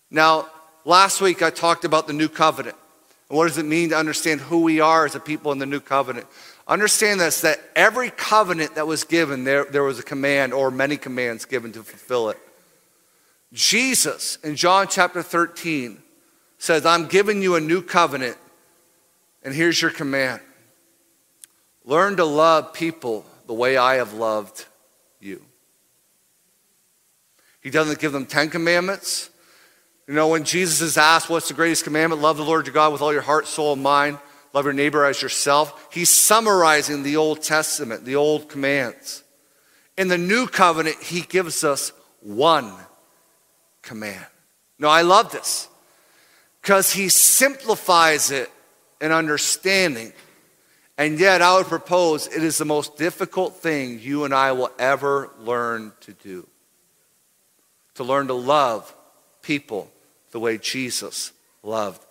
Now, 0.09 0.47
last 0.85 1.21
week 1.21 1.41
I 1.41 1.49
talked 1.49 1.85
about 1.85 2.07
the 2.07 2.13
new 2.13 2.29
covenant. 2.29 2.77
And 3.29 3.37
what 3.37 3.47
does 3.47 3.57
it 3.57 3.65
mean 3.65 3.89
to 3.89 3.97
understand 3.97 4.41
who 4.41 4.61
we 4.61 4.79
are 4.79 5.05
as 5.05 5.15
a 5.15 5.19
people 5.19 5.51
in 5.51 5.57
the 5.57 5.65
new 5.65 5.79
covenant? 5.79 6.27
Understand 6.67 7.19
this 7.19 7.41
that 7.41 7.59
every 7.75 8.09
covenant 8.11 8.75
that 8.75 8.87
was 8.87 9.03
given, 9.03 9.43
there, 9.43 9.65
there 9.65 9.83
was 9.83 9.99
a 9.99 10.03
command 10.03 10.53
or 10.53 10.71
many 10.71 10.97
commands 10.97 11.45
given 11.45 11.71
to 11.73 11.83
fulfill 11.83 12.29
it. 12.29 12.37
Jesus 13.51 14.37
in 14.43 14.55
John 14.55 14.87
chapter 14.87 15.21
13 15.21 16.02
says, 16.63 16.85
I'm 16.85 17.07
giving 17.07 17.41
you 17.41 17.55
a 17.55 17.59
new 17.59 17.81
covenant, 17.81 18.37
and 19.43 19.53
here's 19.53 19.81
your 19.81 19.91
command 19.91 20.39
learn 21.83 22.15
to 22.15 22.23
love 22.23 22.73
people 22.73 23.25
the 23.47 23.53
way 23.53 23.75
I 23.75 23.95
have 23.95 24.13
loved 24.13 24.65
you. 25.19 25.41
He 27.59 27.69
doesn't 27.69 27.99
give 27.99 28.13
them 28.13 28.25
10 28.25 28.49
commandments. 28.49 29.29
You 30.07 30.13
know, 30.13 30.29
when 30.29 30.45
Jesus 30.45 30.79
is 30.79 30.97
asked, 30.97 31.29
What's 31.29 31.49
the 31.49 31.53
greatest 31.53 31.83
commandment? 31.83 32.21
Love 32.21 32.37
the 32.37 32.45
Lord 32.45 32.65
your 32.65 32.73
God 32.73 32.93
with 32.93 33.01
all 33.01 33.11
your 33.11 33.21
heart, 33.21 33.45
soul, 33.45 33.73
and 33.73 33.83
mind. 33.83 34.17
Love 34.53 34.63
your 34.63 34.73
neighbor 34.73 35.03
as 35.03 35.21
yourself. 35.21 35.89
He's 35.91 36.09
summarizing 36.09 37.03
the 37.03 37.17
Old 37.17 37.41
Testament, 37.41 38.05
the 38.05 38.15
old 38.15 38.47
commands. 38.47 39.25
In 39.97 40.07
the 40.07 40.17
new 40.17 40.47
covenant, 40.47 40.95
he 41.03 41.21
gives 41.21 41.65
us 41.65 41.91
one 42.21 42.73
command. 43.81 44.25
Now, 44.79 44.87
I 44.89 45.01
love 45.01 45.31
this 45.33 45.67
because 46.63 46.93
he 46.93 47.09
simplifies 47.09 48.31
it 48.31 48.49
in 49.01 49.11
understanding. 49.11 50.13
And 50.97 51.19
yet, 51.19 51.41
I 51.41 51.57
would 51.57 51.67
propose 51.67 52.27
it 52.27 52.41
is 52.41 52.57
the 52.57 52.65
most 52.65 52.97
difficult 52.97 53.57
thing 53.57 53.99
you 53.99 54.23
and 54.23 54.33
I 54.33 54.53
will 54.53 54.71
ever 54.79 55.29
learn 55.39 55.91
to 56.01 56.13
do 56.13 56.47
to 57.95 58.03
learn 58.03 58.27
to 58.27 58.33
love 58.33 58.91
people 59.43 59.91
the 60.31 60.39
way 60.39 60.57
Jesus 60.57 61.31
loved 61.61 62.03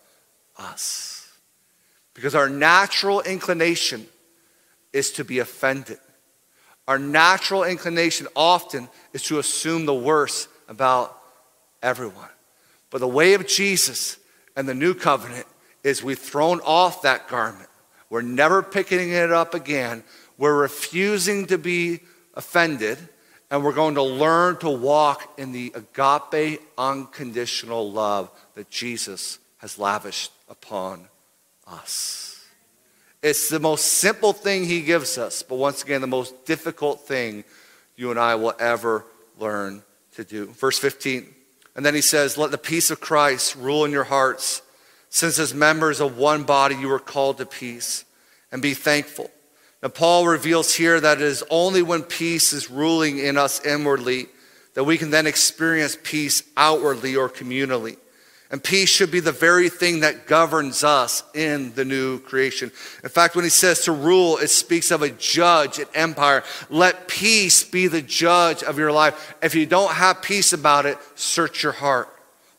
us. 0.57 1.29
Because 2.15 2.35
our 2.35 2.49
natural 2.49 3.21
inclination 3.23 4.07
is 4.93 5.13
to 5.13 5.25
be 5.25 5.39
offended. 5.39 5.99
Our 6.87 6.99
natural 6.99 7.65
inclination 7.65 8.29
often 8.37 8.89
is 9.13 9.23
to 9.25 9.39
assume 9.39 9.87
the 9.87 9.95
worst 9.95 10.49
about 10.69 11.19
everyone. 11.83 12.29
But 12.91 12.99
the 12.99 13.09
way 13.09 13.35
of 13.35 13.47
Jesus 13.49 14.19
and 14.57 14.69
the 14.69 14.75
new 14.75 14.95
covenant 14.95 15.47
is 15.83 16.03
we've 16.03 16.19
thrown 16.19 16.61
off 16.61 17.03
that 17.03 17.29
garment. 17.29 17.69
We're 18.11 18.23
never 18.23 18.63
picking 18.63 19.11
it 19.11 19.33
up 19.33 19.55
again. 19.55 20.05
We're 20.37 20.57
refusing 20.57 21.47
to 21.47 21.59
be 21.59 22.01
offended, 22.35 22.99
and 23.51 23.65
we're 23.65 23.73
going 23.73 23.95
to 23.95 24.03
learn 24.03 24.59
to 24.59 24.71
walk 24.71 25.39
in 25.39 25.53
the 25.53 25.73
agape, 25.75 26.61
unconditional 26.77 27.91
love 27.91 28.31
that 28.55 28.71
Jesus 28.71 29.39
has 29.59 29.79
lavished 29.79 30.33
upon 30.49 31.09
us. 31.67 32.45
It's 33.23 33.49
the 33.49 33.61
most 33.61 33.85
simple 33.85 34.33
thing 34.33 34.65
he 34.65 34.83
gives 34.83 35.17
us, 35.17 35.43
but 35.43 35.57
once 35.57 35.83
again, 35.83 36.01
the 36.01 36.07
most 36.09 36.45
difficult 36.45 37.07
thing 37.07 37.45
you 37.97 38.11
and 38.11 38.19
I 38.19 38.35
will 38.35 38.55
ever 38.59 39.05
learn 39.39 39.83
to 40.17 40.25
do. 40.25 40.47
Verse 40.47 40.79
15. 40.79 41.33
And 41.75 41.85
then 41.85 41.95
he 41.95 42.01
says, 42.01 42.37
Let 42.37 42.51
the 42.51 42.59
peace 42.59 42.91
of 42.91 43.01
Christ 43.01 43.57
rule 43.57 43.85
in 43.85 43.91
your 43.91 44.05
hearts, 44.05 44.63
since 45.09 45.39
as 45.39 45.55
members 45.55 46.01
of 46.01 46.17
one 46.17 46.45
body 46.45 46.75
you 46.75 46.89
were 46.89 46.99
called 46.99 47.39
to 47.39 47.47
peace, 47.47 48.05
and 48.51 48.61
be 48.61 48.75
thankful. 48.75 49.31
Now, 49.83 49.89
Paul 49.89 50.27
reveals 50.27 50.75
here 50.75 51.01
that 51.01 51.21
it 51.21 51.25
is 51.25 51.43
only 51.51 51.83
when 51.83 52.03
peace 52.03 52.53
is 52.53 52.71
ruling 52.71 53.19
in 53.19 53.37
us 53.37 53.65
inwardly 53.65 54.29
that 54.75 54.85
we 54.85 54.97
can 54.97 55.11
then 55.11 55.27
experience 55.27 55.99
peace 56.03 56.43
outwardly 56.57 57.17
or 57.17 57.29
communally. 57.29 57.97
And 58.53 58.63
peace 58.63 58.91
should 58.91 59.11
be 59.11 59.21
the 59.21 59.33
very 59.33 59.71
thing 59.71 60.01
that 60.01 60.27
governs 60.27 60.85
us 60.85 61.25
in 61.35 61.73
the 61.73 61.87
new 61.87 62.19
creation. 62.19 62.71
In 63.03 63.09
fact, 63.09 63.35
when 63.35 63.45
he 63.45 63.51
says 63.51 63.81
to 63.85 63.93
rule, 63.93 64.37
it 64.37 64.49
speaks 64.49 64.91
of 64.91 65.01
a 65.01 65.09
judge, 65.09 65.79
an 65.79 65.87
empire. 65.95 66.45
Let 66.69 67.09
peace 67.09 67.65
be 67.65 67.87
the 67.87 68.03
judge 68.03 68.63
of 68.63 68.79
your 68.79 68.93
life. 68.93 69.35
If 69.43 69.55
you 69.55 69.65
don't 69.65 69.95
have 69.95 70.21
peace 70.21 70.53
about 70.53 70.85
it, 70.85 70.99
search 71.15 71.63
your 71.63 71.73
heart. 71.73 72.11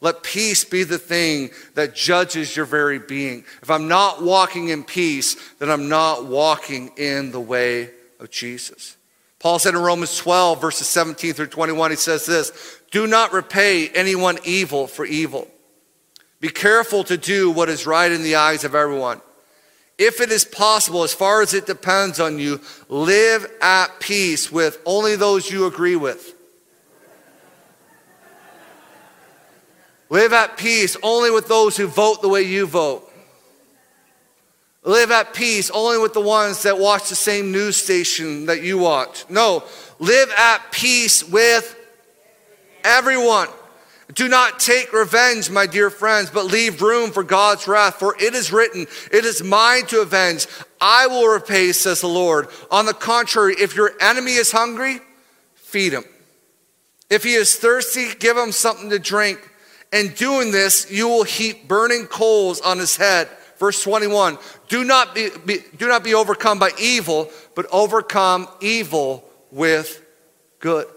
Let 0.01 0.23
peace 0.23 0.65
be 0.65 0.84
the 0.84 0.97
thing 0.97 1.51
that 1.75 1.93
judges 1.93 2.58
your 2.58 2.65
very 2.65 2.97
being. 2.97 3.45
If 3.62 3.69
I'm 3.69 3.88
not 3.88 4.23
walking 4.23 4.69
in 4.69 4.84
peace, 4.84 5.38
then 5.60 5.69
I'm 5.69 5.89
not 5.89 6.25
walking 6.25 6.89
in 6.97 7.32
the 7.32 7.39
way 7.39 7.91
of 8.19 8.32
Jesus. 8.32 8.97
Paul 9.38 9.60
said 9.60 9.75
in 9.75 9.79
Romans 9.79 10.17
12, 10.17 10.60
verses 10.60 10.88
17 10.88 11.34
through 11.34 11.47
21, 11.47 11.91
he 11.91 11.97
says 11.97 12.25
this 12.25 12.79
Do 12.89 13.06
not 13.06 13.32
repay 13.32 13.89
anyone 13.89 14.39
evil 14.43 14.88
for 14.88 15.06
evil. 15.06 15.47
Be 16.43 16.49
careful 16.49 17.06
to 17.06 17.15
do 17.15 17.49
what 17.49 17.69
is 17.69 17.88
right 17.88 18.12
in 18.12 18.21
the 18.21 18.36
eyes 18.36 18.65
of 18.65 18.75
everyone. 18.75 19.21
If 19.97 20.19
it 20.19 20.29
is 20.29 20.43
possible, 20.43 21.03
as 21.03 21.13
far 21.13 21.41
as 21.41 21.53
it 21.53 21.65
depends 21.65 22.19
on 22.19 22.38
you, 22.38 22.60
live 22.89 23.49
at 23.62 24.01
peace 24.01 24.51
with 24.51 24.77
only 24.86 25.15
those 25.15 25.49
you 25.49 25.67
agree 25.67 25.95
with. 25.95 26.36
Live 30.10 30.34
at 30.34 30.58
peace 30.58 30.97
only 31.01 31.32
with 31.32 31.47
those 31.47 31.77
who 31.77 31.88
vote 31.88 32.21
the 32.21 32.27
way 32.27 32.41
you 32.41 32.67
vote. 32.67 33.10
Live 34.84 35.12
at 35.12 35.34
peace 35.34 35.71
only 35.71 35.97
with 35.97 36.12
the 36.12 36.19
ones 36.19 36.63
that 36.63 36.77
watch 36.77 37.08
the 37.08 37.15
same 37.15 37.53
news 37.53 37.77
station 37.77 38.47
that 38.47 38.62
you 38.62 38.77
watch. 38.77 39.23
No, 39.29 39.63
live 39.97 40.29
at 40.38 40.73
peace 40.73 41.23
with 41.23 41.73
everyone. 42.84 43.47
Do 44.13 44.28
not 44.28 44.60
take 44.60 44.93
revenge, 44.93 45.49
my 45.49 45.65
dear 45.65 45.89
friends, 45.89 46.30
but 46.30 46.45
leave 46.45 46.82
room 46.82 47.12
for 47.12 47.23
God's 47.23 47.67
wrath. 47.67 47.95
For 47.95 48.15
it 48.19 48.36
is 48.36 48.52
written, 48.52 48.86
It 49.12 49.26
is 49.26 49.43
mine 49.43 49.86
to 49.88 50.02
avenge. 50.02 50.47
I 50.80 51.08
will 51.08 51.28
repay, 51.28 51.71
says 51.71 52.02
the 52.02 52.08
Lord. 52.08 52.49
On 52.69 52.86
the 52.86 52.93
contrary, 52.93 53.56
if 53.60 53.76
your 53.76 53.91
enemy 54.02 54.34
is 54.34 54.52
hungry, 54.52 54.99
feed 55.56 55.93
him. 55.93 56.04
If 57.10 57.23
he 57.23 57.34
is 57.34 57.56
thirsty, 57.56 58.10
give 58.19 58.38
him 58.38 58.52
something 58.52 58.89
to 58.89 58.99
drink. 58.99 59.39
In 59.91 60.10
doing 60.10 60.52
this, 60.52 60.91
you 60.91 61.08
will 61.08 61.23
heap 61.23 61.67
burning 61.67 62.08
coals 62.08 62.60
on 62.62 62.80
his 62.80 62.97
head. 62.97 63.30
Verse 63.58 63.82
21 63.84 64.38
Do 64.67 64.84
not 64.84 65.15
be, 65.15 65.30
be 65.45 65.60
do 65.78 65.88
not 65.88 66.04
be 66.04 66.13
overcome 66.13 66.60
by 66.60 66.71
evil, 66.80 67.30
but 67.56 67.67
overcome 67.71 68.47
evil 68.60 69.23
with 69.52 70.04
good. 70.60 70.88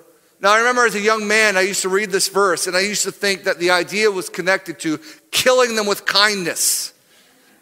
Now, 0.40 0.52
I 0.52 0.58
remember 0.58 0.84
as 0.84 0.94
a 0.94 1.00
young 1.00 1.26
man, 1.26 1.56
I 1.56 1.62
used 1.62 1.82
to 1.82 1.88
read 1.88 2.10
this 2.10 2.28
verse 2.28 2.66
and 2.66 2.76
I 2.76 2.80
used 2.80 3.04
to 3.04 3.12
think 3.12 3.44
that 3.44 3.58
the 3.58 3.70
idea 3.70 4.10
was 4.10 4.28
connected 4.28 4.78
to 4.80 5.00
killing 5.30 5.76
them 5.76 5.86
with 5.86 6.04
kindness, 6.04 6.92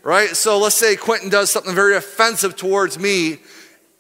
right? 0.03 0.31
So 0.31 0.59
let's 0.59 0.75
say 0.75 0.97
Quentin 0.97 1.29
does 1.29 1.51
something 1.51 1.75
very 1.75 1.95
offensive 1.97 2.57
towards 2.57 2.99
me. 2.99 3.39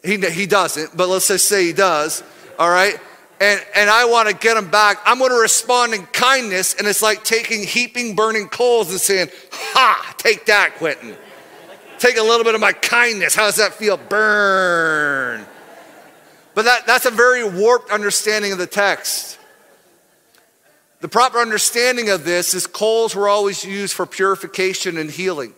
He, 0.03 0.19
he 0.19 0.47
doesn't, 0.47 0.97
but 0.97 1.09
let's 1.09 1.29
just 1.29 1.49
say 1.49 1.67
he 1.67 1.73
does, 1.73 2.23
all 2.59 2.69
right? 2.69 2.99
And, 3.41 3.65
and 3.75 3.91
I 3.91 4.05
want 4.07 4.29
to 4.29 4.35
get 4.35 4.57
him 4.57 4.71
back. 4.71 4.99
I'm 5.05 5.19
going 5.19 5.31
to 5.31 5.37
respond 5.37 5.95
in 5.95 6.07
kindness, 6.07 6.75
and 6.75 6.87
it's 6.87 7.03
like 7.03 7.25
taking 7.25 7.63
heaping 7.63 8.15
burning 8.15 8.49
coals 8.49 8.91
and 8.91 9.01
saying, 9.01 9.29
Ha, 9.53 10.15
take 10.19 10.47
that, 10.47 10.75
Quentin. 10.77 11.17
Take 11.99 12.17
a 12.17 12.23
little 12.23 12.45
bit 12.45 12.55
of 12.55 12.61
my 12.61 12.73
kindness. 12.73 13.35
How 13.35 13.47
does 13.47 13.57
that 13.57 13.75
feel? 13.75 13.97
Burn. 13.97 15.47
But 16.55 16.65
that, 16.67 16.87
that's 16.87 17.07
a 17.07 17.11
very 17.11 17.49
warped 17.49 17.91
understanding 17.91 18.53
of 18.53 18.59
the 18.59 18.67
text. 18.67 19.39
The 21.01 21.09
proper 21.09 21.39
understanding 21.39 22.09
of 22.09 22.25
this 22.25 22.55
is 22.55 22.67
coals 22.67 23.15
were 23.15 23.29
always 23.29 23.65
used 23.65 23.93
for 23.93 24.07
purification 24.07 24.97
and 24.97 25.11
healing. 25.11 25.53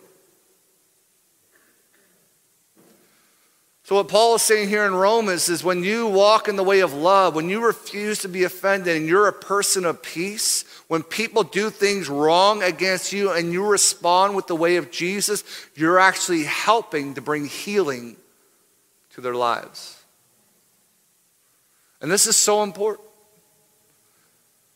So, 3.83 3.95
what 3.95 4.09
Paul 4.09 4.35
is 4.35 4.41
saying 4.41 4.67
here 4.67 4.85
in 4.85 4.93
Romans 4.93 5.47
is 5.47 5.63
when 5.63 5.81
you 5.81 6.07
walk 6.07 6.49
in 6.49 6.57
the 6.57 6.63
way 6.63 6.81
of 6.81 6.93
love, 6.93 7.35
when 7.35 7.47
you 7.47 7.65
refuse 7.65 8.19
to 8.19 8.27
be 8.27 8.43
offended 8.43 8.97
and 8.97 9.07
you're 9.07 9.29
a 9.29 9.31
person 9.31 9.85
of 9.85 10.03
peace, 10.03 10.65
when 10.89 11.03
people 11.03 11.43
do 11.43 11.69
things 11.69 12.09
wrong 12.09 12.61
against 12.61 13.13
you 13.13 13.31
and 13.31 13.53
you 13.53 13.65
respond 13.65 14.35
with 14.35 14.47
the 14.47 14.57
way 14.57 14.75
of 14.75 14.91
Jesus, 14.91 15.45
you're 15.73 15.99
actually 15.99 16.43
helping 16.43 17.13
to 17.13 17.21
bring 17.21 17.45
healing 17.45 18.17
to 19.11 19.21
their 19.21 19.35
lives. 19.35 19.96
And 22.01 22.11
this 22.11 22.27
is 22.27 22.35
so 22.35 22.63
important. 22.63 23.07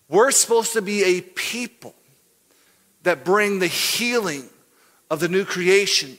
We're 0.09 0.31
supposed 0.31 0.73
to 0.73 0.81
be 0.81 1.03
a 1.03 1.21
people 1.21 1.95
that 3.03 3.23
bring 3.23 3.59
the 3.59 3.67
healing 3.67 4.49
of 5.09 5.19
the 5.19 5.29
new 5.29 5.45
creation 5.45 6.17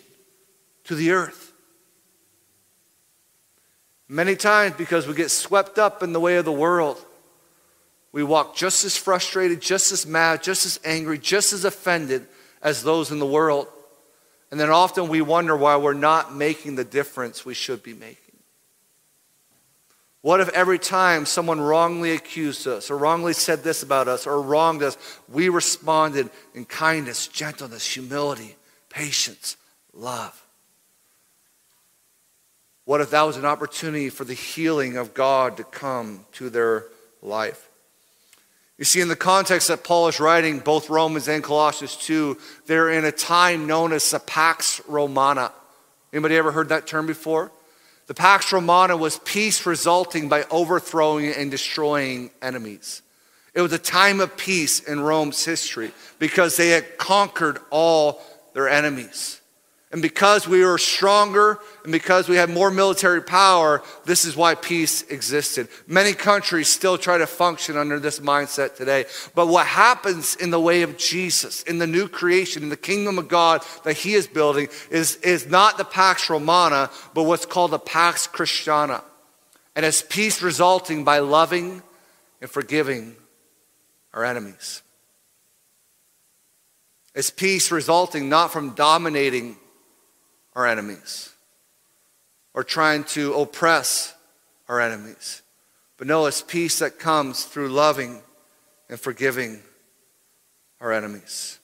to 0.84 0.94
the 0.94 1.12
earth. 1.12 1.52
Many 4.08 4.36
times, 4.36 4.74
because 4.76 5.06
we 5.06 5.14
get 5.14 5.30
swept 5.30 5.78
up 5.78 6.02
in 6.02 6.12
the 6.12 6.20
way 6.20 6.36
of 6.36 6.44
the 6.44 6.52
world, 6.52 7.02
we 8.12 8.22
walk 8.22 8.54
just 8.54 8.84
as 8.84 8.96
frustrated, 8.96 9.62
just 9.62 9.90
as 9.90 10.06
mad, 10.06 10.42
just 10.42 10.66
as 10.66 10.78
angry, 10.84 11.18
just 11.18 11.52
as 11.52 11.64
offended 11.64 12.26
as 12.62 12.82
those 12.82 13.10
in 13.10 13.18
the 13.18 13.26
world. 13.26 13.66
And 14.50 14.60
then 14.60 14.68
often 14.68 15.08
we 15.08 15.22
wonder 15.22 15.56
why 15.56 15.76
we're 15.76 15.94
not 15.94 16.34
making 16.34 16.74
the 16.74 16.84
difference 16.84 17.46
we 17.46 17.54
should 17.54 17.82
be 17.82 17.94
making. 17.94 18.21
What 20.22 20.40
if 20.40 20.48
every 20.50 20.78
time 20.78 21.26
someone 21.26 21.60
wrongly 21.60 22.12
accused 22.12 22.68
us 22.68 22.90
or 22.90 22.96
wrongly 22.96 23.32
said 23.32 23.64
this 23.64 23.82
about 23.82 24.06
us 24.06 24.24
or 24.24 24.40
wronged 24.40 24.82
us, 24.82 24.96
we 25.28 25.48
responded 25.48 26.30
in 26.54 26.64
kindness, 26.64 27.26
gentleness, 27.26 27.84
humility, 27.84 28.56
patience, 28.88 29.56
love? 29.92 30.38
What 32.84 33.00
if 33.00 33.10
that 33.10 33.22
was 33.22 33.36
an 33.36 33.44
opportunity 33.44 34.10
for 34.10 34.24
the 34.24 34.34
healing 34.34 34.96
of 34.96 35.12
God 35.12 35.56
to 35.56 35.64
come 35.64 36.24
to 36.32 36.50
their 36.50 36.86
life? 37.20 37.68
You 38.78 38.84
see, 38.84 39.00
in 39.00 39.08
the 39.08 39.16
context 39.16 39.68
that 39.68 39.84
Paul 39.84 40.08
is 40.08 40.20
writing, 40.20 40.60
both 40.60 40.88
Romans 40.88 41.28
and 41.28 41.42
Colossians 41.42 41.96
2, 41.96 42.38
they're 42.66 42.90
in 42.90 43.04
a 43.04 43.12
time 43.12 43.66
known 43.66 43.92
as 43.92 44.10
the 44.10 44.18
Pax 44.20 44.80
Romana. 44.86 45.52
Anybody 46.12 46.36
ever 46.36 46.52
heard 46.52 46.68
that 46.70 46.86
term 46.86 47.06
before? 47.06 47.50
The 48.12 48.20
Pax 48.20 48.52
Romana 48.52 48.94
was 48.94 49.18
peace 49.20 49.64
resulting 49.64 50.28
by 50.28 50.44
overthrowing 50.50 51.28
and 51.32 51.50
destroying 51.50 52.30
enemies. 52.42 53.00
It 53.54 53.62
was 53.62 53.72
a 53.72 53.78
time 53.78 54.20
of 54.20 54.36
peace 54.36 54.80
in 54.80 55.00
Rome's 55.00 55.42
history 55.46 55.92
because 56.18 56.58
they 56.58 56.68
had 56.68 56.98
conquered 56.98 57.58
all 57.70 58.20
their 58.52 58.68
enemies. 58.68 59.40
And 59.92 60.00
because 60.00 60.48
we 60.48 60.64
were 60.64 60.78
stronger 60.78 61.58
and 61.84 61.92
because 61.92 62.26
we 62.26 62.36
had 62.36 62.48
more 62.48 62.70
military 62.70 63.20
power, 63.20 63.82
this 64.06 64.24
is 64.24 64.34
why 64.34 64.54
peace 64.54 65.02
existed. 65.02 65.68
Many 65.86 66.14
countries 66.14 66.68
still 66.68 66.96
try 66.96 67.18
to 67.18 67.26
function 67.26 67.76
under 67.76 68.00
this 68.00 68.18
mindset 68.18 68.74
today. 68.74 69.04
But 69.34 69.48
what 69.48 69.66
happens 69.66 70.34
in 70.34 70.50
the 70.50 70.58
way 70.58 70.80
of 70.80 70.96
Jesus, 70.96 71.62
in 71.64 71.76
the 71.76 71.86
new 71.86 72.08
creation, 72.08 72.62
in 72.62 72.70
the 72.70 72.76
kingdom 72.76 73.18
of 73.18 73.28
God 73.28 73.62
that 73.84 73.98
he 73.98 74.14
is 74.14 74.26
building, 74.26 74.68
is, 74.90 75.16
is 75.16 75.46
not 75.46 75.76
the 75.76 75.84
Pax 75.84 76.30
Romana, 76.30 76.88
but 77.12 77.24
what's 77.24 77.44
called 77.44 77.72
the 77.72 77.78
Pax 77.78 78.26
Christiana. 78.26 79.04
And 79.76 79.84
it's 79.84 80.00
peace 80.00 80.40
resulting 80.40 81.04
by 81.04 81.18
loving 81.18 81.82
and 82.40 82.48
forgiving 82.48 83.14
our 84.14 84.24
enemies. 84.24 84.80
It's 87.14 87.30
peace 87.30 87.70
resulting 87.70 88.30
not 88.30 88.54
from 88.54 88.70
dominating 88.70 89.58
our 90.54 90.66
enemies 90.66 91.30
or 92.54 92.64
trying 92.64 93.04
to 93.04 93.34
oppress 93.34 94.14
our 94.68 94.80
enemies. 94.80 95.42
But 95.96 96.06
no, 96.06 96.26
it's 96.26 96.42
peace 96.42 96.80
that 96.80 96.98
comes 96.98 97.44
through 97.44 97.68
loving 97.68 98.20
and 98.88 98.98
forgiving 98.98 99.60
our 100.80 100.92
enemies. 100.92 101.58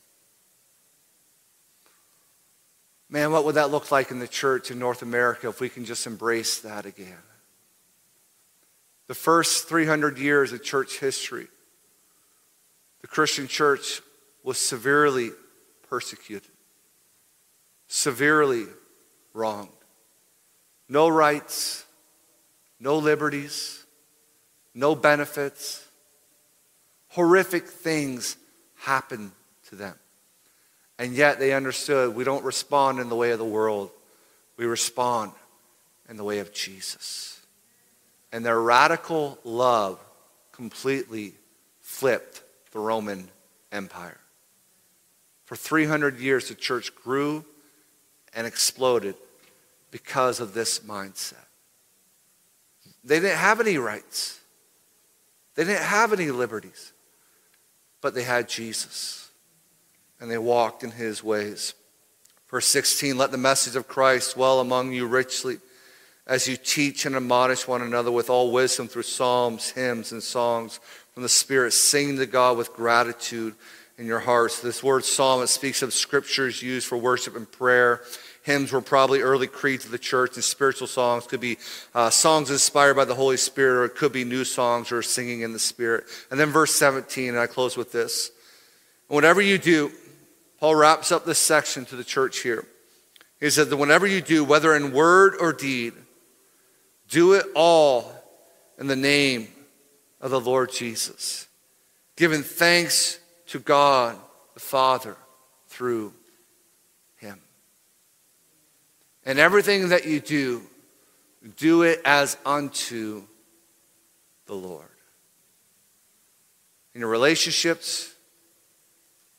Man, 3.11 3.33
what 3.33 3.45
would 3.45 3.55
that 3.55 3.71
look 3.71 3.91
like 3.91 4.11
in 4.11 4.19
the 4.19 4.29
church 4.29 4.71
in 4.71 4.79
North 4.79 5.03
America 5.03 5.49
if 5.49 5.61
we 5.61 5.69
can 5.69 5.85
just 5.85 6.07
embrace 6.07 6.61
that 6.61 6.85
again? 6.85 7.17
The 9.07 9.15
first 9.15 9.69
300 9.69 10.19
years 10.19 10.53
of 10.53 10.63
church 10.63 10.99
history, 10.99 11.49
the 13.01 13.07
Christian 13.07 13.49
church 13.49 14.03
was 14.45 14.59
severely 14.59 15.31
persecuted, 15.89 16.51
severely 17.87 18.67
wronged. 19.39 19.71
No 20.89 21.09
rights, 21.09 21.85
no 22.81 22.99
liberties, 22.99 23.85
no 24.75 24.95
benefits. 24.95 25.87
Horrific 27.11 27.67
things 27.67 28.37
happened 28.77 29.31
to 29.69 29.77
them. 29.77 29.95
And 30.99 31.15
yet 31.15 31.39
they 31.39 31.53
understood 31.53 32.15
we 32.15 32.25
don't 32.25 32.45
respond 32.45 32.99
in 32.99 33.09
the 33.09 33.17
way 33.17 33.31
of 33.31 33.39
the 33.39 33.45
world, 33.45 33.91
we 34.57 34.67
respond 34.67 35.33
in 36.09 36.17
the 36.17 36.25
way 36.25 36.41
of 36.41 36.53
Jesus. 36.53 37.41
And 38.33 38.45
their 38.45 38.61
radical 38.61 39.39
love 39.45 39.99
completely 40.53 41.35
flipped 41.81 42.43
the 42.73 42.81
Roman 42.81 43.29
Empire. 43.73 44.19
For 45.45 45.57
300 45.57 46.19
years, 46.19 46.49
the 46.49 46.55
church 46.55 46.95
grew 46.95 47.45
and 48.35 48.47
exploded 48.47 49.15
because 49.91 50.41
of 50.41 50.55
this 50.55 50.81
mindset. 50.81 51.35
They 53.05 53.21
didn't 53.21 53.39
have 53.39 53.61
any 53.61 53.79
rights, 53.79 54.41
they 55.55 55.65
didn't 55.65 55.85
have 55.85 56.13
any 56.13 56.31
liberties, 56.31 56.93
but 58.01 58.15
they 58.15 58.23
had 58.23 58.49
Jesus 58.49 59.29
and 60.21 60.31
they 60.31 60.39
walked 60.39 60.83
in 60.83 60.91
his 60.91 61.23
ways. 61.23 61.75
Verse 62.51 62.67
16 62.67 63.17
Let 63.17 63.31
the 63.31 63.39
message 63.39 63.77
of 63.77 63.89
Christ 63.89 64.35
dwell 64.35 64.61
among 64.61 64.93
you 64.93 65.07
richly 65.07 65.59
as 66.27 66.47
you 66.47 66.57
teach 66.57 67.07
and 67.07 67.17
admonish 67.17 67.67
one 67.67 67.83
another 67.83 68.11
with 68.11 68.29
all 68.29 68.53
wisdom 68.53 68.89
through 68.89 69.03
psalms, 69.03 69.71
hymns, 69.71 70.13
and 70.13 70.23
songs 70.23 70.79
from 71.15 71.23
the 71.23 71.29
Spirit, 71.29 71.73
singing 71.73 72.19
to 72.19 72.27
God 72.27 72.59
with 72.59 72.75
gratitude 72.75 73.55
in 73.97 74.07
your 74.07 74.21
hearts. 74.21 74.61
This 74.61 74.83
word 74.83 75.05
psalm, 75.05 75.43
it 75.43 75.47
speaks 75.47 75.83
of 75.83 75.95
scriptures 75.95 76.63
used 76.63 76.87
for 76.87 76.99
worship 76.99 77.35
and 77.35 77.51
prayer. 77.51 78.03
Hymns 78.49 78.73
were 78.73 78.81
probably 78.81 79.21
early 79.21 79.47
creeds 79.47 79.85
of 79.85 79.91
the 79.91 79.99
church, 79.99 80.37
and 80.37 80.43
spiritual 80.43 80.87
songs 80.87 81.27
could 81.27 81.39
be 81.39 81.59
uh, 81.95 82.09
songs 82.09 82.51
inspired 82.51 82.95
by 82.95 83.05
the 83.05 83.15
Holy 83.15 83.37
Spirit, 83.37 83.79
or 83.79 83.85
it 83.85 83.95
could 83.95 84.11
be 84.11 84.25
new 84.25 84.43
songs 84.43 84.91
or 84.91 85.03
singing 85.03 85.43
in 85.43 85.53
the 85.53 85.59
Spirit. 85.59 86.05
And 86.31 86.41
then 86.41 86.49
verse 86.49 86.75
17, 86.75 87.29
and 87.29 87.39
I 87.39 87.47
close 87.47 87.77
with 87.77 87.93
this. 87.93 88.31
Whatever 89.09 89.43
you 89.43 89.59
do, 89.59 89.93
Paul 90.61 90.77
wraps 90.77 91.13
up 91.13 91.27
this 91.27 91.39
section 91.39 91.85
to 91.87 91.97
the 91.97 92.03
church 92.03 92.39
here. 92.39 92.65
He 93.39 93.51
says 93.51 93.69
that 93.69 93.77
whenever 93.77 94.07
you 94.07 94.23
do, 94.23 94.45
whether 94.45 94.75
in 94.75 94.93
word 94.93 95.35
or 95.39 95.53
deed, 95.53 95.93
do 97.11 97.35
it 97.35 97.45
all 97.55 98.11
in 98.79 98.87
the 98.87 98.97
name 98.97 99.49
of 100.23 100.31
the 100.31 100.41
Lord 100.41 100.73
Jesus, 100.73 101.49
giving 102.17 102.43
thanks 102.43 103.21
to 103.49 103.59
God 103.59 104.17
the 104.55 104.61
Father 104.61 105.17
through 105.67 106.15
And 109.29 109.39
everything 109.39 109.91
that 109.91 110.07
you 110.07 110.21
do, 110.21 110.63
do 111.59 111.83
it 111.83 112.01
as 112.03 112.39
unto 112.47 113.25
the 114.47 114.55
Lord. 114.55 114.89
In 116.95 117.03
your 117.03 117.11
relationships, 117.11 118.11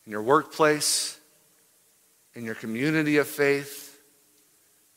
in 0.05 0.11
your 0.11 0.21
workplace, 0.21 1.19
in 2.35 2.45
your 2.45 2.53
community 2.53 3.17
of 3.17 3.27
faith, 3.27 3.99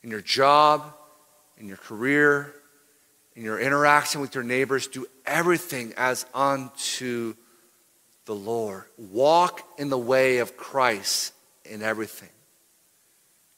in 0.02 0.10
your 0.10 0.20
job, 0.20 0.92
in 1.56 1.68
your 1.68 1.78
career, 1.78 2.52
in 3.34 3.42
your 3.42 3.58
interaction 3.58 4.20
with 4.20 4.34
your 4.34 4.44
neighbors, 4.44 4.88
do 4.88 5.06
everything 5.24 5.94
as 5.96 6.26
unto 6.34 7.32
the 8.26 8.34
Lord. 8.34 8.84
Walk 8.98 9.66
in 9.78 9.88
the 9.88 9.96
way 9.96 10.36
of 10.38 10.58
Christ 10.58 11.32
in 11.64 11.80
everything. 11.80 12.28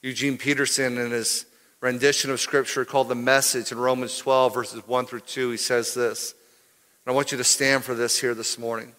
Eugene 0.05 0.37
Peterson, 0.37 0.99
in 0.99 1.09
his 1.09 1.47
rendition 1.81 2.29
of 2.29 2.39
Scripture 2.39 2.85
called 2.85 3.09
The 3.09 3.15
Message 3.15 3.71
in 3.71 3.79
Romans 3.79 4.15
12, 4.19 4.53
verses 4.53 4.87
1 4.87 5.07
through 5.07 5.21
2, 5.21 5.49
he 5.49 5.57
says 5.57 5.95
this. 5.95 6.35
And 7.03 7.11
I 7.11 7.15
want 7.15 7.31
you 7.31 7.39
to 7.39 7.43
stand 7.43 7.83
for 7.83 7.95
this 7.95 8.21
here 8.21 8.35
this 8.35 8.59
morning. 8.59 8.91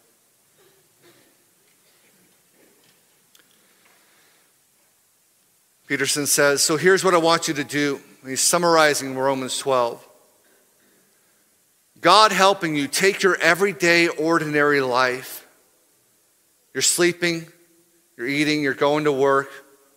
Peterson 5.86 6.26
says, 6.26 6.64
So 6.64 6.76
here's 6.76 7.04
what 7.04 7.14
I 7.14 7.18
want 7.18 7.46
you 7.46 7.54
to 7.54 7.62
do. 7.62 8.00
He's 8.26 8.40
summarizing 8.40 9.16
Romans 9.16 9.56
12. 9.58 10.04
God 12.00 12.32
helping 12.32 12.74
you 12.74 12.88
take 12.88 13.22
your 13.22 13.36
everyday, 13.36 14.08
ordinary 14.08 14.80
life. 14.80 15.46
You're 16.74 16.82
sleeping, 16.82 17.46
you're 18.16 18.26
eating, 18.26 18.60
you're 18.60 18.74
going 18.74 19.04
to 19.04 19.12
work, 19.12 19.48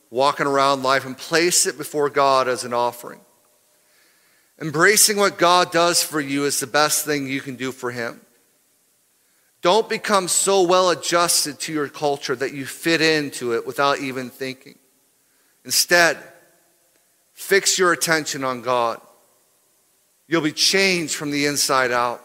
walking 0.10 0.48
around 0.48 0.84
life, 0.84 1.06
and 1.06 1.18
place 1.18 1.66
it 1.66 1.78
before 1.78 2.10
God 2.10 2.48
as 2.48 2.64
an 2.64 2.74
offering. 2.74 3.22
Embracing 4.62 5.18
what 5.18 5.38
God 5.38 5.72
does 5.72 6.04
for 6.04 6.20
you 6.20 6.46
is 6.46 6.60
the 6.60 6.68
best 6.68 7.06
thing 7.06 7.28
you 7.28 7.42
can 7.42 7.56
do 7.56 7.72
for 7.72 7.92
Him. 7.92 8.22
Don't 9.62 9.90
become 9.90 10.28
so 10.28 10.62
well 10.62 10.90
adjusted 10.90 11.60
to 11.62 11.74
your 11.74 11.90
culture 11.90 12.36
that 12.36 12.54
you 12.54 12.66
fit 12.66 13.02
into 13.02 13.54
it 13.54 13.68
without 13.68 14.00
even 14.00 14.30
thinking. 14.30 14.78
Instead, 15.66 16.18
fix 17.34 17.78
your 17.78 17.92
attention 17.92 18.44
on 18.44 18.62
God. 18.62 19.02
You'll 20.28 20.42
be 20.42 20.52
changed 20.52 21.16
from 21.16 21.32
the 21.32 21.46
inside 21.46 21.92
out. 21.92 22.24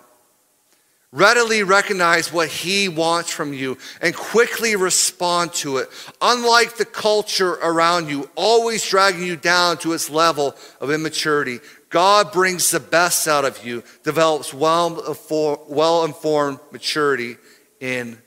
Readily 1.15 1.63
recognize 1.63 2.33
what 2.33 2.49
He 2.49 2.89
wants 2.89 3.31
from 3.31 3.53
you 3.53 3.79
and 4.01 4.13
quickly 4.17 4.75
respond 4.75 5.53
to 5.53 5.77
it. 5.77 5.89
Unlike 6.21 6.77
the 6.77 6.85
culture 6.85 7.53
around 7.53 8.09
you, 8.09 8.29
always 8.35 8.85
dragging 8.85 9.23
you 9.23 9.37
down 9.37 9.79
to 9.79 9.93
its 9.93 10.11
level 10.11 10.57
of 10.81 10.91
immaturity, 10.91 11.61
God 11.89 12.33
brings 12.33 12.73
the 12.73 12.81
best 12.81 13.29
out 13.29 13.45
of 13.45 13.65
you, 13.65 13.85
develops 14.03 14.53
well 14.53 16.05
informed 16.05 16.59
maturity 16.73 17.37
in 17.79 18.19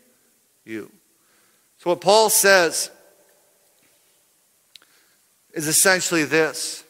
you. 0.63 0.89
So, 1.80 1.89
what 1.89 2.00
Paul 2.00 2.30
says 2.30 2.89
is 5.52 5.67
essentially 5.67 6.23
this 6.23 6.86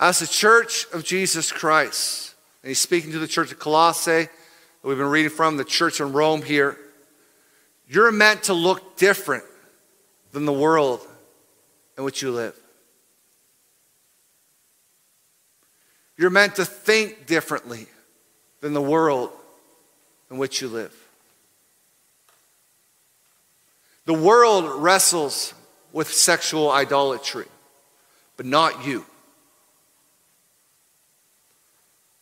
As 0.00 0.18
the 0.18 0.26
church 0.26 0.86
of 0.92 1.04
Jesus 1.04 1.52
Christ, 1.52 2.29
and 2.62 2.68
he's 2.68 2.78
speaking 2.78 3.12
to 3.12 3.18
the 3.18 3.26
church 3.26 3.52
of 3.52 3.58
Colossae, 3.58 4.24
that 4.24 4.30
we've 4.82 4.98
been 4.98 5.06
reading 5.06 5.30
from, 5.30 5.56
the 5.56 5.64
church 5.64 6.00
in 6.00 6.12
Rome 6.12 6.42
here, 6.42 6.76
you're 7.88 8.12
meant 8.12 8.44
to 8.44 8.54
look 8.54 8.96
different 8.96 9.44
than 10.32 10.44
the 10.44 10.52
world 10.52 11.06
in 11.98 12.04
which 12.04 12.22
you 12.22 12.30
live. 12.30 12.56
You're 16.16 16.30
meant 16.30 16.56
to 16.56 16.64
think 16.64 17.26
differently 17.26 17.86
than 18.60 18.74
the 18.74 18.82
world 18.82 19.30
in 20.30 20.38
which 20.38 20.60
you 20.60 20.68
live. 20.68 20.94
The 24.04 24.14
world 24.14 24.82
wrestles 24.82 25.54
with 25.92 26.12
sexual 26.12 26.70
idolatry, 26.70 27.46
but 28.36 28.46
not 28.46 28.86
you. 28.86 29.04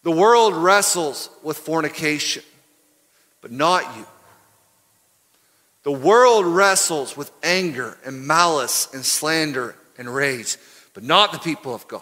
The 0.09 0.17
world 0.17 0.55
wrestles 0.55 1.29
with 1.43 1.59
fornication, 1.59 2.43
but 3.43 3.53
not 3.53 3.95
you. 3.95 4.07
The 5.83 5.93
world 5.93 6.47
wrestles 6.47 7.15
with 7.15 7.31
anger 7.43 7.99
and 8.07 8.27
malice 8.27 8.89
and 8.95 9.05
slander 9.05 9.77
and 9.99 10.09
rage, 10.09 10.57
but 10.95 11.03
not 11.03 11.33
the 11.33 11.39
people 11.39 11.75
of 11.75 11.87
God. 11.89 12.01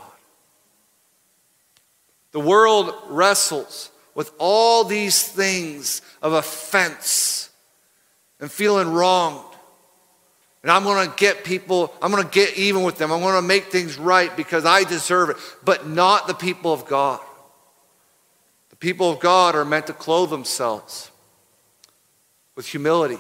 The 2.30 2.38
world 2.38 2.94
wrestles 3.08 3.90
with 4.14 4.30
all 4.38 4.84
these 4.84 5.26
things 5.26 6.00
of 6.22 6.32
offense 6.32 7.50
and 8.38 8.48
feeling 8.48 8.92
wronged. 8.92 9.52
And 10.62 10.70
I'm 10.70 10.84
going 10.84 11.10
to 11.10 11.16
get 11.16 11.42
people, 11.42 11.92
I'm 12.00 12.12
going 12.12 12.22
to 12.22 12.30
get 12.30 12.56
even 12.56 12.84
with 12.84 12.98
them. 12.98 13.10
I'm 13.10 13.20
going 13.20 13.34
to 13.34 13.42
make 13.42 13.64
things 13.64 13.98
right 13.98 14.30
because 14.36 14.64
I 14.64 14.84
deserve 14.84 15.30
it, 15.30 15.38
but 15.64 15.88
not 15.88 16.28
the 16.28 16.34
people 16.34 16.72
of 16.72 16.86
God. 16.86 17.18
The 18.76 18.88
people 18.88 19.10
of 19.10 19.20
God 19.20 19.54
are 19.54 19.64
meant 19.64 19.86
to 19.86 19.94
clothe 19.94 20.28
themselves 20.28 21.10
with 22.56 22.66
humility, 22.66 23.16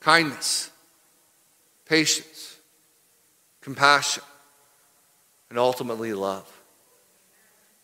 kindness, 0.00 0.70
patience, 1.86 2.58
compassion, 3.62 4.22
and 5.48 5.58
ultimately 5.58 6.12
love. 6.12 6.46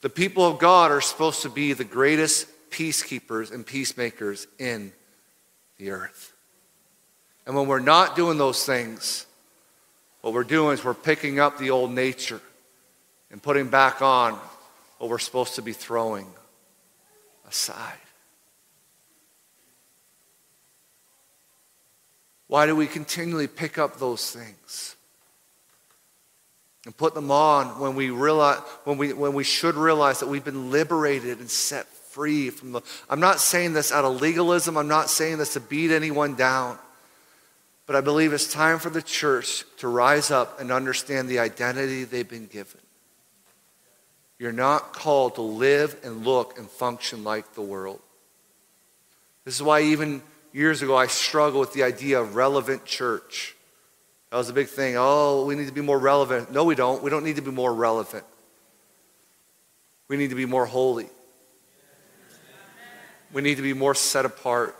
The 0.02 0.10
people 0.10 0.46
of 0.46 0.58
God 0.58 0.90
are 0.90 1.00
supposed 1.00 1.40
to 1.40 1.48
be 1.48 1.72
the 1.72 1.84
greatest 1.84 2.46
peacekeepers 2.68 3.50
and 3.50 3.64
peacemakers 3.64 4.46
in 4.58 4.92
the 5.78 5.92
earth. 5.92 6.34
And 7.46 7.56
when 7.56 7.66
we're 7.66 7.80
not 7.80 8.14
doing 8.14 8.36
those 8.36 8.66
things, 8.66 9.24
what 10.20 10.34
we're 10.34 10.44
doing 10.44 10.74
is 10.74 10.84
we're 10.84 10.92
picking 10.92 11.40
up 11.40 11.56
the 11.56 11.70
old 11.70 11.92
nature 11.92 12.42
and 13.30 13.42
putting 13.42 13.68
back 13.68 14.02
on 14.02 14.38
what 14.98 15.08
we're 15.08 15.18
supposed 15.18 15.54
to 15.54 15.62
be 15.62 15.72
throwing 15.72 16.26
aside. 17.52 17.98
Why 22.48 22.66
do 22.66 22.74
we 22.74 22.86
continually 22.86 23.46
pick 23.46 23.78
up 23.78 23.98
those 23.98 24.30
things? 24.30 24.96
and 26.84 26.96
put 26.96 27.14
them 27.14 27.30
on 27.30 27.78
when 27.78 27.94
we 27.94 28.10
realize 28.10 28.58
when 28.84 28.98
we 28.98 29.12
when 29.12 29.34
we 29.34 29.44
should 29.44 29.76
realize 29.76 30.18
that 30.20 30.26
we've 30.26 30.44
been 30.44 30.72
liberated 30.72 31.38
and 31.38 31.48
set 31.48 31.86
free 31.86 32.50
from 32.50 32.72
the 32.72 32.82
I'm 33.08 33.20
not 33.20 33.40
saying 33.40 33.72
this 33.72 33.92
out 33.92 34.04
of 34.04 34.20
legalism, 34.20 34.76
I'm 34.76 34.88
not 34.88 35.08
saying 35.08 35.38
this 35.38 35.52
to 35.52 35.60
beat 35.60 35.90
anyone 35.90 36.34
down. 36.34 36.78
But 37.86 37.96
I 37.96 38.00
believe 38.00 38.32
it's 38.32 38.52
time 38.52 38.78
for 38.78 38.90
the 38.90 39.02
church 39.02 39.64
to 39.78 39.88
rise 39.88 40.30
up 40.30 40.60
and 40.60 40.70
understand 40.70 41.28
the 41.28 41.40
identity 41.40 42.04
they've 42.04 42.28
been 42.28 42.46
given. 42.46 42.80
You're 44.42 44.50
not 44.50 44.92
called 44.92 45.36
to 45.36 45.40
live 45.40 45.96
and 46.02 46.26
look 46.26 46.58
and 46.58 46.68
function 46.68 47.22
like 47.22 47.54
the 47.54 47.62
world. 47.62 48.00
This 49.44 49.54
is 49.54 49.62
why 49.62 49.82
even 49.82 50.20
years 50.52 50.82
ago 50.82 50.96
I 50.96 51.06
struggled 51.06 51.60
with 51.60 51.74
the 51.74 51.84
idea 51.84 52.20
of 52.20 52.34
relevant 52.34 52.84
church. 52.84 53.54
That 54.30 54.38
was 54.38 54.48
a 54.48 54.52
big 54.52 54.66
thing. 54.66 54.96
Oh, 54.98 55.44
we 55.46 55.54
need 55.54 55.68
to 55.68 55.72
be 55.72 55.80
more 55.80 55.96
relevant. 55.96 56.50
No, 56.50 56.64
we 56.64 56.74
don't. 56.74 57.04
We 57.04 57.08
don't 57.08 57.22
need 57.22 57.36
to 57.36 57.42
be 57.42 57.52
more 57.52 57.72
relevant. 57.72 58.24
We 60.08 60.16
need 60.16 60.30
to 60.30 60.34
be 60.34 60.46
more 60.46 60.66
holy. 60.66 61.06
We 63.32 63.42
need 63.42 63.58
to 63.58 63.62
be 63.62 63.74
more 63.74 63.94
set 63.94 64.24
apart. 64.24 64.74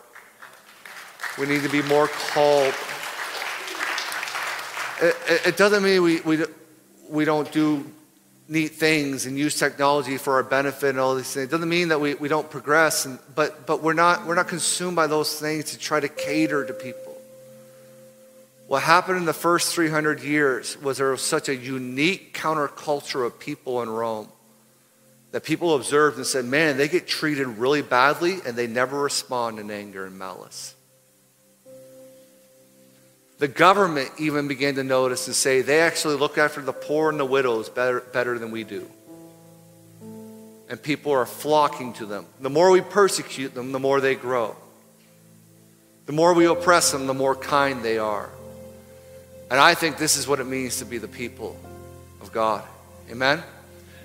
We 1.38 1.46
need 1.46 1.62
to 1.62 1.68
be 1.68 1.82
more 1.82 2.08
called. 2.08 2.74
It, 5.00 5.16
it, 5.28 5.46
it 5.46 5.56
doesn't 5.56 5.84
mean 5.84 6.02
we, 6.02 6.20
we, 6.22 6.44
we 7.08 7.24
don't 7.24 7.52
do 7.52 7.88
neat 8.52 8.72
things 8.72 9.24
and 9.24 9.38
use 9.38 9.58
technology 9.58 10.18
for 10.18 10.34
our 10.34 10.42
benefit 10.42 10.90
and 10.90 10.98
all 10.98 11.14
these 11.14 11.32
things. 11.32 11.46
It 11.46 11.50
doesn't 11.50 11.68
mean 11.68 11.88
that 11.88 12.00
we, 12.00 12.14
we 12.14 12.28
don't 12.28 12.50
progress, 12.50 13.06
and, 13.06 13.18
but, 13.34 13.66
but 13.66 13.82
we're, 13.82 13.94
not, 13.94 14.26
we're 14.26 14.34
not 14.34 14.48
consumed 14.48 14.94
by 14.94 15.06
those 15.06 15.40
things 15.40 15.72
to 15.72 15.78
try 15.78 15.98
to 15.98 16.08
cater 16.08 16.64
to 16.66 16.74
people. 16.74 17.16
What 18.66 18.82
happened 18.82 19.16
in 19.16 19.24
the 19.24 19.32
first 19.32 19.74
300 19.74 20.22
years 20.22 20.80
was 20.82 20.98
there 20.98 21.10
was 21.10 21.22
such 21.22 21.48
a 21.48 21.56
unique 21.56 22.36
counterculture 22.36 23.26
of 23.26 23.38
people 23.38 23.82
in 23.82 23.88
Rome 23.88 24.28
that 25.30 25.44
people 25.44 25.74
observed 25.74 26.18
and 26.18 26.26
said, 26.26 26.44
man, 26.44 26.76
they 26.76 26.88
get 26.88 27.06
treated 27.06 27.46
really 27.46 27.80
badly 27.80 28.38
and 28.46 28.54
they 28.54 28.66
never 28.66 29.00
respond 29.00 29.58
in 29.58 29.70
anger 29.70 30.04
and 30.04 30.18
malice. 30.18 30.74
The 33.42 33.48
government 33.48 34.08
even 34.18 34.46
began 34.46 34.76
to 34.76 34.84
notice 34.84 35.26
and 35.26 35.34
say 35.34 35.62
they 35.62 35.80
actually 35.80 36.14
look 36.14 36.38
after 36.38 36.60
the 36.60 36.72
poor 36.72 37.10
and 37.10 37.18
the 37.18 37.24
widows 37.24 37.68
better, 37.68 37.98
better 37.98 38.38
than 38.38 38.52
we 38.52 38.62
do. 38.62 38.88
And 40.68 40.80
people 40.80 41.10
are 41.10 41.26
flocking 41.26 41.92
to 41.94 42.06
them. 42.06 42.26
The 42.40 42.50
more 42.50 42.70
we 42.70 42.82
persecute 42.82 43.52
them, 43.52 43.72
the 43.72 43.80
more 43.80 44.00
they 44.00 44.14
grow. 44.14 44.54
The 46.06 46.12
more 46.12 46.34
we 46.34 46.44
oppress 46.44 46.92
them, 46.92 47.08
the 47.08 47.14
more 47.14 47.34
kind 47.34 47.82
they 47.82 47.98
are. 47.98 48.30
And 49.50 49.58
I 49.58 49.74
think 49.74 49.98
this 49.98 50.16
is 50.16 50.28
what 50.28 50.38
it 50.38 50.46
means 50.46 50.76
to 50.76 50.84
be 50.84 50.98
the 50.98 51.08
people 51.08 51.58
of 52.20 52.30
God. 52.30 52.62
Amen? 53.10 53.42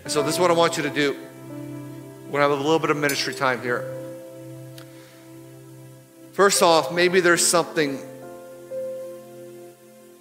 And 0.01 0.11
so, 0.11 0.23
this 0.23 0.33
is 0.33 0.39
what 0.39 0.49
I 0.49 0.55
want 0.55 0.77
you 0.77 0.81
to 0.81 0.89
do. 0.89 1.15
We're 2.25 2.39
going 2.39 2.43
to 2.43 2.49
have 2.49 2.51
a 2.53 2.55
little 2.55 2.79
bit 2.79 2.89
of 2.89 2.97
ministry 2.97 3.35
time 3.35 3.61
here. 3.61 3.85
First 6.33 6.63
off, 6.63 6.91
maybe 6.91 7.19
there's 7.19 7.45
something 7.45 7.99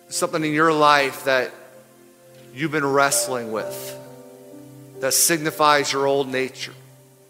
something 0.09 0.45
in 0.45 0.53
your 0.53 0.73
life 0.73 1.25
that 1.25 1.53
you've 2.55 2.73
been 2.73 2.87
wrestling 2.87 3.53
with 3.53 3.99
that 5.01 5.13
signifies 5.13 5.93
your 5.93 6.07
old 6.07 6.29
nature, 6.29 6.73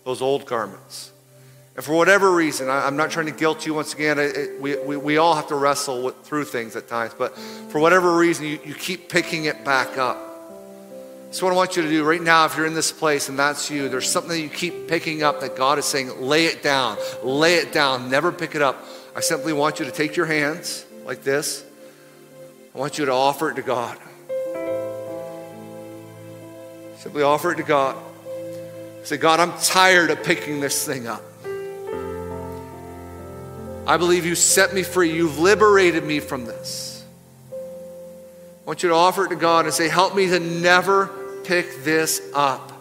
those 0.05 0.23
old 0.23 0.47
garments. 0.47 1.13
And 1.75 1.85
for 1.85 1.95
whatever 1.95 2.31
reason, 2.35 2.71
I, 2.71 2.87
am 2.87 2.97
not 2.97 3.11
trying 3.11 3.27
to 3.27 3.33
guilt 3.33 3.67
you 3.67 3.75
once 3.75 3.93
again. 3.93 4.19
It, 4.19 4.37
it, 4.37 4.61
we, 4.61 4.79
we, 4.79 4.97
we, 4.97 5.17
all 5.19 5.35
have 5.35 5.49
to 5.49 5.55
wrestle 5.55 6.05
with, 6.05 6.23
through 6.23 6.45
things 6.45 6.75
at 6.75 6.89
times, 6.89 7.13
but 7.19 7.37
for 7.69 7.79
whatever 7.79 8.17
reason, 8.17 8.47
you, 8.47 8.59
you 8.65 8.75
keep 8.75 9.11
picking 9.11 9.45
it 9.45 9.63
back 9.63 9.99
up. 9.99 10.17
So, 11.33 11.45
what 11.45 11.53
I 11.53 11.57
want 11.57 11.77
you 11.77 11.83
to 11.83 11.89
do 11.89 12.03
right 12.03 12.23
now, 12.23 12.47
if 12.47 12.57
you're 12.57 12.65
in 12.65 12.73
this 12.73 12.93
place 12.93 13.29
and 13.29 13.39
that's 13.39 13.71
you, 13.71 13.91
there's 13.91 14.09
something 14.09 14.31
that 14.31 14.41
you 14.41 14.49
keep 14.49 14.89
picking 14.89 15.23
up 15.23 15.41
that 15.41 15.55
God 15.55 15.79
is 15.79 15.85
saying, 15.85 16.19
lay 16.19 16.47
it 16.47 16.63
down, 16.63 16.97
lay 17.23 17.57
it 17.57 17.73
down, 17.73 18.09
never 18.11 18.33
pick 18.33 18.55
it 18.55 18.63
up. 18.63 18.83
I 19.15 19.21
simply 19.21 19.53
want 19.53 19.79
you 19.79 19.85
to 19.85 19.91
take 19.91 20.17
your 20.17 20.25
hands 20.25 20.87
like 21.05 21.25
this. 21.25 21.66
I 22.77 22.79
want 22.79 22.99
you 22.99 23.07
to 23.07 23.13
offer 23.13 23.49
it 23.49 23.55
to 23.55 23.63
God. 23.63 23.97
Simply 26.99 27.23
offer 27.23 27.53
it 27.53 27.57
to 27.57 27.63
God. 27.63 27.97
Say, 29.03 29.17
God, 29.17 29.41
I'm 29.41 29.59
tired 29.59 30.11
of 30.11 30.23
picking 30.23 30.61
this 30.61 30.85
thing 30.85 31.07
up. 31.07 31.23
I 33.87 33.97
believe 33.97 34.27
you 34.27 34.35
set 34.35 34.75
me 34.75 34.83
free. 34.83 35.11
You've 35.11 35.39
liberated 35.39 36.05
me 36.05 36.21
from 36.21 36.45
this. 36.45 37.03
I 37.51 38.67
want 38.67 38.83
you 38.83 38.91
to 38.91 38.95
offer 38.95 39.25
it 39.25 39.31
to 39.31 39.37
God 39.37 39.65
and 39.65 39.73
say, 39.73 39.89
Help 39.89 40.15
me 40.15 40.27
to 40.27 40.39
never 40.39 41.07
pick 41.45 41.83
this 41.83 42.21
up 42.35 42.73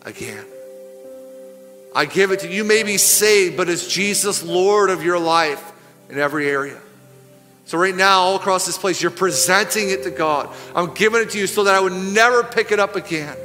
again. 0.00 0.46
I 1.94 2.06
give 2.06 2.30
it 2.30 2.40
to 2.40 2.48
you. 2.48 2.54
You 2.54 2.64
may 2.64 2.84
be 2.84 2.96
saved, 2.96 3.58
but 3.58 3.68
is 3.68 3.86
Jesus 3.86 4.42
Lord 4.42 4.88
of 4.88 5.04
your 5.04 5.18
life 5.18 5.72
in 6.08 6.18
every 6.18 6.48
area? 6.48 6.80
So, 7.70 7.78
right 7.78 7.94
now, 7.94 8.18
all 8.22 8.34
across 8.34 8.66
this 8.66 8.76
place, 8.76 9.00
you're 9.00 9.12
presenting 9.12 9.90
it 9.90 10.02
to 10.02 10.10
God. 10.10 10.52
I'm 10.74 10.92
giving 10.92 11.22
it 11.22 11.30
to 11.30 11.38
you 11.38 11.46
so 11.46 11.62
that 11.62 11.72
I 11.76 11.78
would 11.78 11.92
never 11.92 12.42
pick 12.42 12.72
it 12.72 12.80
up 12.80 12.96
again. 12.96 13.36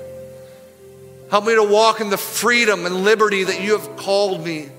Help 1.29 1.45
me 1.45 1.53
to 1.53 1.61
walk 1.61 2.01
in 2.01 2.09
the 2.09 2.17
freedom 2.17 2.87
and 2.87 3.03
liberty 3.03 3.43
that 3.43 3.61
you 3.61 3.77
have 3.77 3.97
called 3.97 4.43
me 4.43 4.69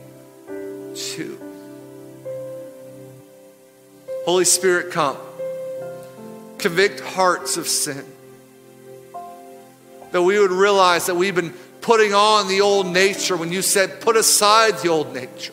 to. 0.49 1.41
Holy 4.25 4.45
Spirit, 4.45 4.91
come. 4.91 5.17
Convict 6.59 6.99
hearts 6.99 7.57
of 7.57 7.69
sin. 7.69 8.05
That 10.11 10.23
we 10.23 10.41
would 10.41 10.51
realize 10.51 11.07
that 11.07 11.15
we've 11.15 11.37
been 11.37 11.55
putting 11.83 12.15
on 12.15 12.49
the 12.49 12.63
old 12.63 12.89
nature 12.89 13.37
when 13.37 13.53
you 13.53 13.63
said, 13.63 14.01
put 14.01 14.17
aside 14.17 14.79
the 14.79 14.89
old 14.89 15.15
nature. 15.15 15.53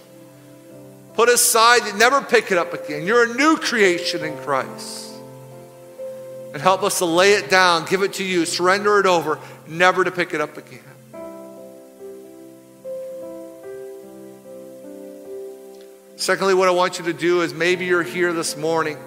Put 1.13 1.29
aside, 1.29 1.95
never 1.97 2.21
pick 2.21 2.51
it 2.51 2.57
up 2.57 2.73
again. 2.73 3.05
You're 3.05 3.31
a 3.31 3.33
new 3.35 3.57
creation 3.57 4.23
in 4.23 4.35
Christ. 4.37 5.13
And 6.53 6.61
help 6.61 6.83
us 6.83 6.99
to 6.99 7.05
lay 7.05 7.33
it 7.33 7.49
down, 7.49 7.85
give 7.85 8.03
it 8.03 8.13
to 8.13 8.23
you, 8.23 8.45
surrender 8.45 8.99
it 8.99 9.05
over, 9.05 9.39
never 9.67 10.03
to 10.03 10.11
pick 10.11 10.33
it 10.33 10.41
up 10.41 10.57
again. 10.57 10.81
Secondly, 16.15 16.53
what 16.53 16.67
I 16.67 16.71
want 16.71 16.99
you 16.99 17.05
to 17.05 17.13
do 17.13 17.41
is 17.41 17.53
maybe 17.53 17.85
you're 17.85 18.01
here 18.01 18.31
this 18.33 18.55
morning. 18.55 18.97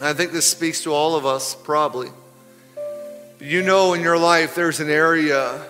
I 0.00 0.12
think 0.12 0.32
this 0.32 0.48
speaks 0.48 0.84
to 0.84 0.92
all 0.92 1.16
of 1.16 1.26
us, 1.26 1.54
probably. 1.54 2.08
You 3.40 3.62
know 3.62 3.94
in 3.94 4.00
your 4.00 4.16
life 4.16 4.54
there's 4.54 4.80
an 4.80 4.90
area 4.90 5.66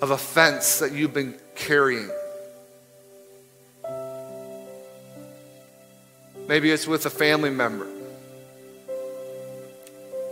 of 0.00 0.10
offense 0.10 0.80
that 0.80 0.92
you've 0.92 1.14
been 1.14 1.34
carrying. 1.54 2.10
Maybe 6.48 6.70
it's 6.70 6.86
with 6.86 7.06
a 7.06 7.10
family 7.10 7.50
member. 7.50 7.86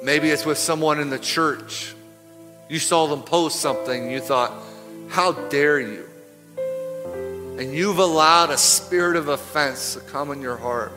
Maybe 0.03 0.31
it's 0.31 0.45
with 0.45 0.59
someone 0.59 1.01
in 1.01 1.11
the 1.11 1.19
church. 1.19 1.95
You 2.69 2.79
saw 2.79 3.07
them 3.07 3.23
post 3.23 3.61
something, 3.61 4.05
and 4.05 4.13
you 4.13 4.21
thought, 4.21 4.53
how 5.09 5.33
dare 5.33 5.81
you? 5.81 6.09
and 7.59 7.73
you've 7.73 7.99
allowed 7.99 8.51
a 8.51 8.59
spirit 8.59 9.17
of 9.17 9.29
offense 9.29 9.95
to 9.95 10.01
come 10.01 10.33
in 10.33 10.41
your 10.41 10.57
heart. 10.57 10.93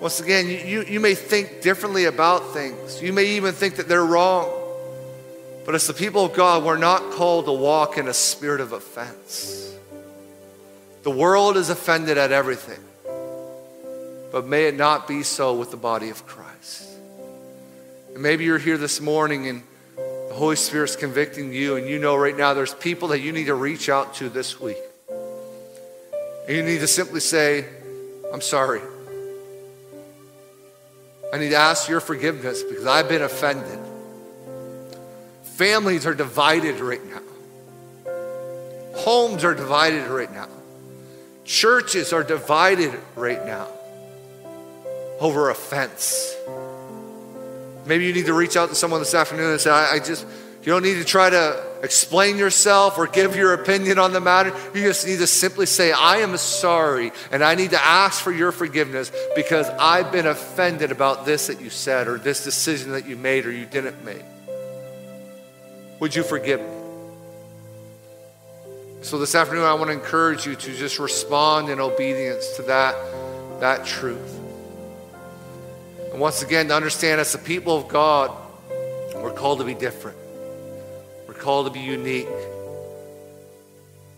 Once 0.00 0.20
again, 0.20 0.48
you, 0.48 0.82
you, 0.82 1.00
may 1.00 1.14
think 1.14 1.60
differently 1.60 2.04
about 2.04 2.52
things. 2.52 3.00
You 3.02 3.12
may 3.12 3.36
even 3.36 3.52
think 3.52 3.76
that 3.76 3.88
they're 3.88 4.04
wrong. 4.04 4.48
But 5.64 5.74
as 5.74 5.86
the 5.86 5.94
people 5.94 6.24
of 6.24 6.34
God, 6.34 6.64
we're 6.64 6.76
not 6.76 7.12
called 7.12 7.46
to 7.46 7.52
walk 7.52 7.98
in 7.98 8.08
a 8.08 8.14
spirit 8.14 8.60
of 8.60 8.72
offense. 8.72 9.76
The 11.02 11.10
world 11.10 11.56
is 11.56 11.70
offended 11.70 12.18
at 12.18 12.32
everything. 12.32 12.80
But 14.30 14.46
may 14.46 14.64
it 14.66 14.76
not 14.76 15.08
be 15.08 15.22
so 15.22 15.54
with 15.54 15.70
the 15.70 15.76
body 15.76 16.10
of 16.10 16.26
Christ. 16.26 16.88
And 18.12 18.22
maybe 18.22 18.44
you're 18.44 18.58
here 18.58 18.76
this 18.76 19.00
morning 19.00 19.48
and 19.48 19.62
the 19.96 20.34
Holy 20.34 20.56
Spirit's 20.56 20.96
convicting 20.96 21.52
you, 21.52 21.76
and 21.76 21.88
you 21.88 21.98
know 21.98 22.14
right 22.14 22.36
now 22.36 22.52
there's 22.52 22.74
people 22.74 23.08
that 23.08 23.20
you 23.20 23.32
need 23.32 23.46
to 23.46 23.54
reach 23.54 23.88
out 23.88 24.14
to 24.16 24.28
this 24.28 24.60
week. 24.60 24.76
And 25.08 26.56
you 26.56 26.62
need 26.62 26.80
to 26.80 26.86
simply 26.86 27.20
say, 27.20 27.64
I'm 28.32 28.42
sorry. 28.42 28.82
I 31.32 31.38
need 31.38 31.50
to 31.50 31.56
ask 31.56 31.88
your 31.88 32.00
forgiveness 32.00 32.62
because 32.62 32.86
I've 32.86 33.08
been 33.08 33.22
offended. 33.22 33.78
Families 35.42 36.06
are 36.06 36.14
divided 36.14 36.80
right 36.80 37.04
now. 37.06 37.22
Homes 38.96 39.44
are 39.44 39.54
divided 39.54 40.06
right 40.08 40.32
now. 40.32 40.48
Churches 41.48 42.12
are 42.12 42.22
divided 42.22 42.92
right 43.16 43.42
now 43.46 43.68
over 45.18 45.48
offense. 45.48 46.36
Maybe 47.86 48.04
you 48.04 48.12
need 48.12 48.26
to 48.26 48.34
reach 48.34 48.54
out 48.54 48.68
to 48.68 48.74
someone 48.74 49.00
this 49.00 49.14
afternoon 49.14 49.52
and 49.52 49.58
say, 49.58 49.70
I, 49.70 49.94
I 49.94 49.98
just, 49.98 50.26
you 50.62 50.66
don't 50.70 50.82
need 50.82 50.96
to 50.96 51.06
try 51.06 51.30
to 51.30 51.64
explain 51.82 52.36
yourself 52.36 52.98
or 52.98 53.06
give 53.06 53.34
your 53.34 53.54
opinion 53.54 53.98
on 53.98 54.12
the 54.12 54.20
matter. 54.20 54.54
You 54.74 54.82
just 54.82 55.06
need 55.06 55.20
to 55.20 55.26
simply 55.26 55.64
say, 55.64 55.90
I 55.90 56.18
am 56.18 56.36
sorry 56.36 57.12
and 57.32 57.42
I 57.42 57.54
need 57.54 57.70
to 57.70 57.82
ask 57.82 58.22
for 58.22 58.30
your 58.30 58.52
forgiveness 58.52 59.10
because 59.34 59.70
I've 59.70 60.12
been 60.12 60.26
offended 60.26 60.92
about 60.92 61.24
this 61.24 61.46
that 61.46 61.62
you 61.62 61.70
said 61.70 62.08
or 62.08 62.18
this 62.18 62.44
decision 62.44 62.90
that 62.90 63.06
you 63.06 63.16
made 63.16 63.46
or 63.46 63.52
you 63.52 63.64
didn't 63.64 64.04
make. 64.04 64.24
Would 65.98 66.14
you 66.14 66.24
forgive 66.24 66.60
me? 66.60 66.77
So 69.00 69.16
this 69.18 69.34
afternoon, 69.34 69.64
I 69.64 69.74
want 69.74 69.88
to 69.88 69.92
encourage 69.92 70.44
you 70.44 70.56
to 70.56 70.74
just 70.76 70.98
respond 70.98 71.68
in 71.68 71.78
obedience 71.78 72.56
to 72.56 72.62
that, 72.62 72.96
that 73.60 73.86
truth. 73.86 74.38
And 76.10 76.20
once 76.20 76.42
again, 76.42 76.68
to 76.68 76.74
understand 76.74 77.20
as 77.20 77.32
the 77.32 77.38
people 77.38 77.76
of 77.76 77.86
God, 77.86 78.30
we're 79.14 79.32
called 79.32 79.60
to 79.60 79.64
be 79.64 79.74
different. 79.74 80.18
We're 81.28 81.34
called 81.34 81.66
to 81.66 81.72
be 81.72 81.80
unique. 81.80 82.28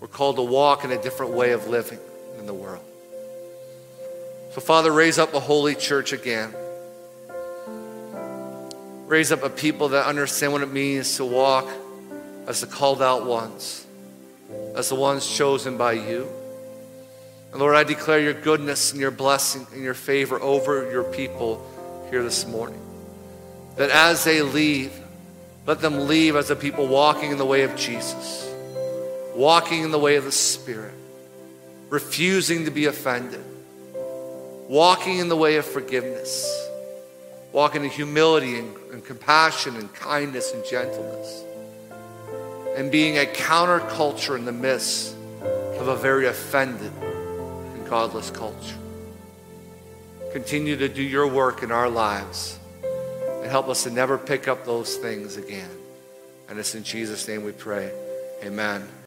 We're 0.01 0.09
called 0.09 0.37
to 0.37 0.43
walk 0.43 0.85
in 0.85 0.93
a 0.93 1.03
different 1.03 1.33
way 1.33 1.53
of 1.53 1.69
living 1.69 1.99
in 2.39 2.47
the 2.47 2.55
world. 2.55 2.85
So, 4.53 4.61
Father, 4.61 4.91
raise 4.91 5.19
up 5.19 5.35
a 5.35 5.41
holy 5.41 5.75
church 5.75 6.13
again. 6.13 6.55
Raise 9.07 9.31
up 9.31 9.43
a 9.43 9.51
people 9.51 9.91
that 9.91 10.07
understand 10.07 10.53
what 10.53 10.63
it 10.63 10.73
means 10.73 11.17
to 11.17 11.25
walk 11.25 11.69
as 12.47 12.61
the 12.63 12.67
called 12.67 13.03
out 13.03 13.27
ones, 13.27 13.87
as 14.75 14.89
the 14.89 14.95
ones 14.95 15.27
chosen 15.29 15.77
by 15.77 15.93
you. 15.93 16.29
And 17.53 17.61
Lord, 17.61 17.75
I 17.75 17.85
declare 17.85 18.21
your 18.21 18.35
goodness 18.35 18.93
and 18.93 19.01
your 19.01 19.11
blessing 19.11 19.67
and 19.73 19.83
your 19.83 19.95
favor 19.95 20.41
over 20.41 20.91
your 20.91 21.05
people 21.05 21.67
here 22.11 22.23
this 22.23 22.47
morning. 22.47 22.81
That 23.77 23.91
as 23.91 24.25
they 24.25 24.43
leave, 24.43 24.93
let 25.67 25.81
them 25.81 26.07
leave 26.07 26.37
as 26.37 26.51
a 26.51 26.57
people 26.57 26.87
walking 26.87 27.31
in 27.31 27.39
the 27.39 27.47
way 27.47 27.63
of 27.63 27.77
Jesus, 27.77 28.53
walking 29.35 29.83
in 29.83 29.91
the 29.91 29.99
way 29.99 30.17
of 30.17 30.25
the 30.25 30.33
Spirit, 30.33 30.95
refusing 31.89 32.65
to 32.65 32.71
be 32.71 32.87
offended, 32.87 33.45
walking 34.69 35.19
in 35.19 35.29
the 35.29 35.37
way 35.37 35.57
of 35.57 35.65
forgiveness, 35.65 36.69
walking 37.53 37.85
in 37.85 37.91
humility 37.91 38.59
and, 38.59 38.77
and 38.93 39.05
compassion 39.05 39.77
and 39.77 39.93
kindness 39.93 40.53
and 40.55 40.65
gentleness, 40.65 41.45
and 42.77 42.91
being 42.91 43.19
a 43.19 43.25
counterculture 43.25 44.37
in 44.37 44.45
the 44.45 44.53
midst 44.53 45.15
of 45.79 45.89
a 45.89 45.97
very 45.97 46.27
offended 46.27 46.93
and 47.03 47.89
godless 47.89 48.31
culture. 48.31 48.77
Continue 50.33 50.77
to 50.77 50.89
do 50.89 51.03
your 51.03 51.27
work 51.27 51.63
in 51.63 51.73
our 51.73 51.89
lives 51.89 52.59
and 52.83 53.51
help 53.51 53.69
us 53.69 53.85
to 53.85 53.91
never 53.91 54.19
pick 54.19 54.47
up 54.47 54.65
those 54.65 54.97
things 54.97 55.37
again. 55.37 55.71
And 56.49 56.59
it's 56.59 56.75
in 56.75 56.85
Jesus' 56.85 57.27
name 57.27 57.45
we 57.45 57.53
pray. 57.53 57.91
Amen. 58.45 58.87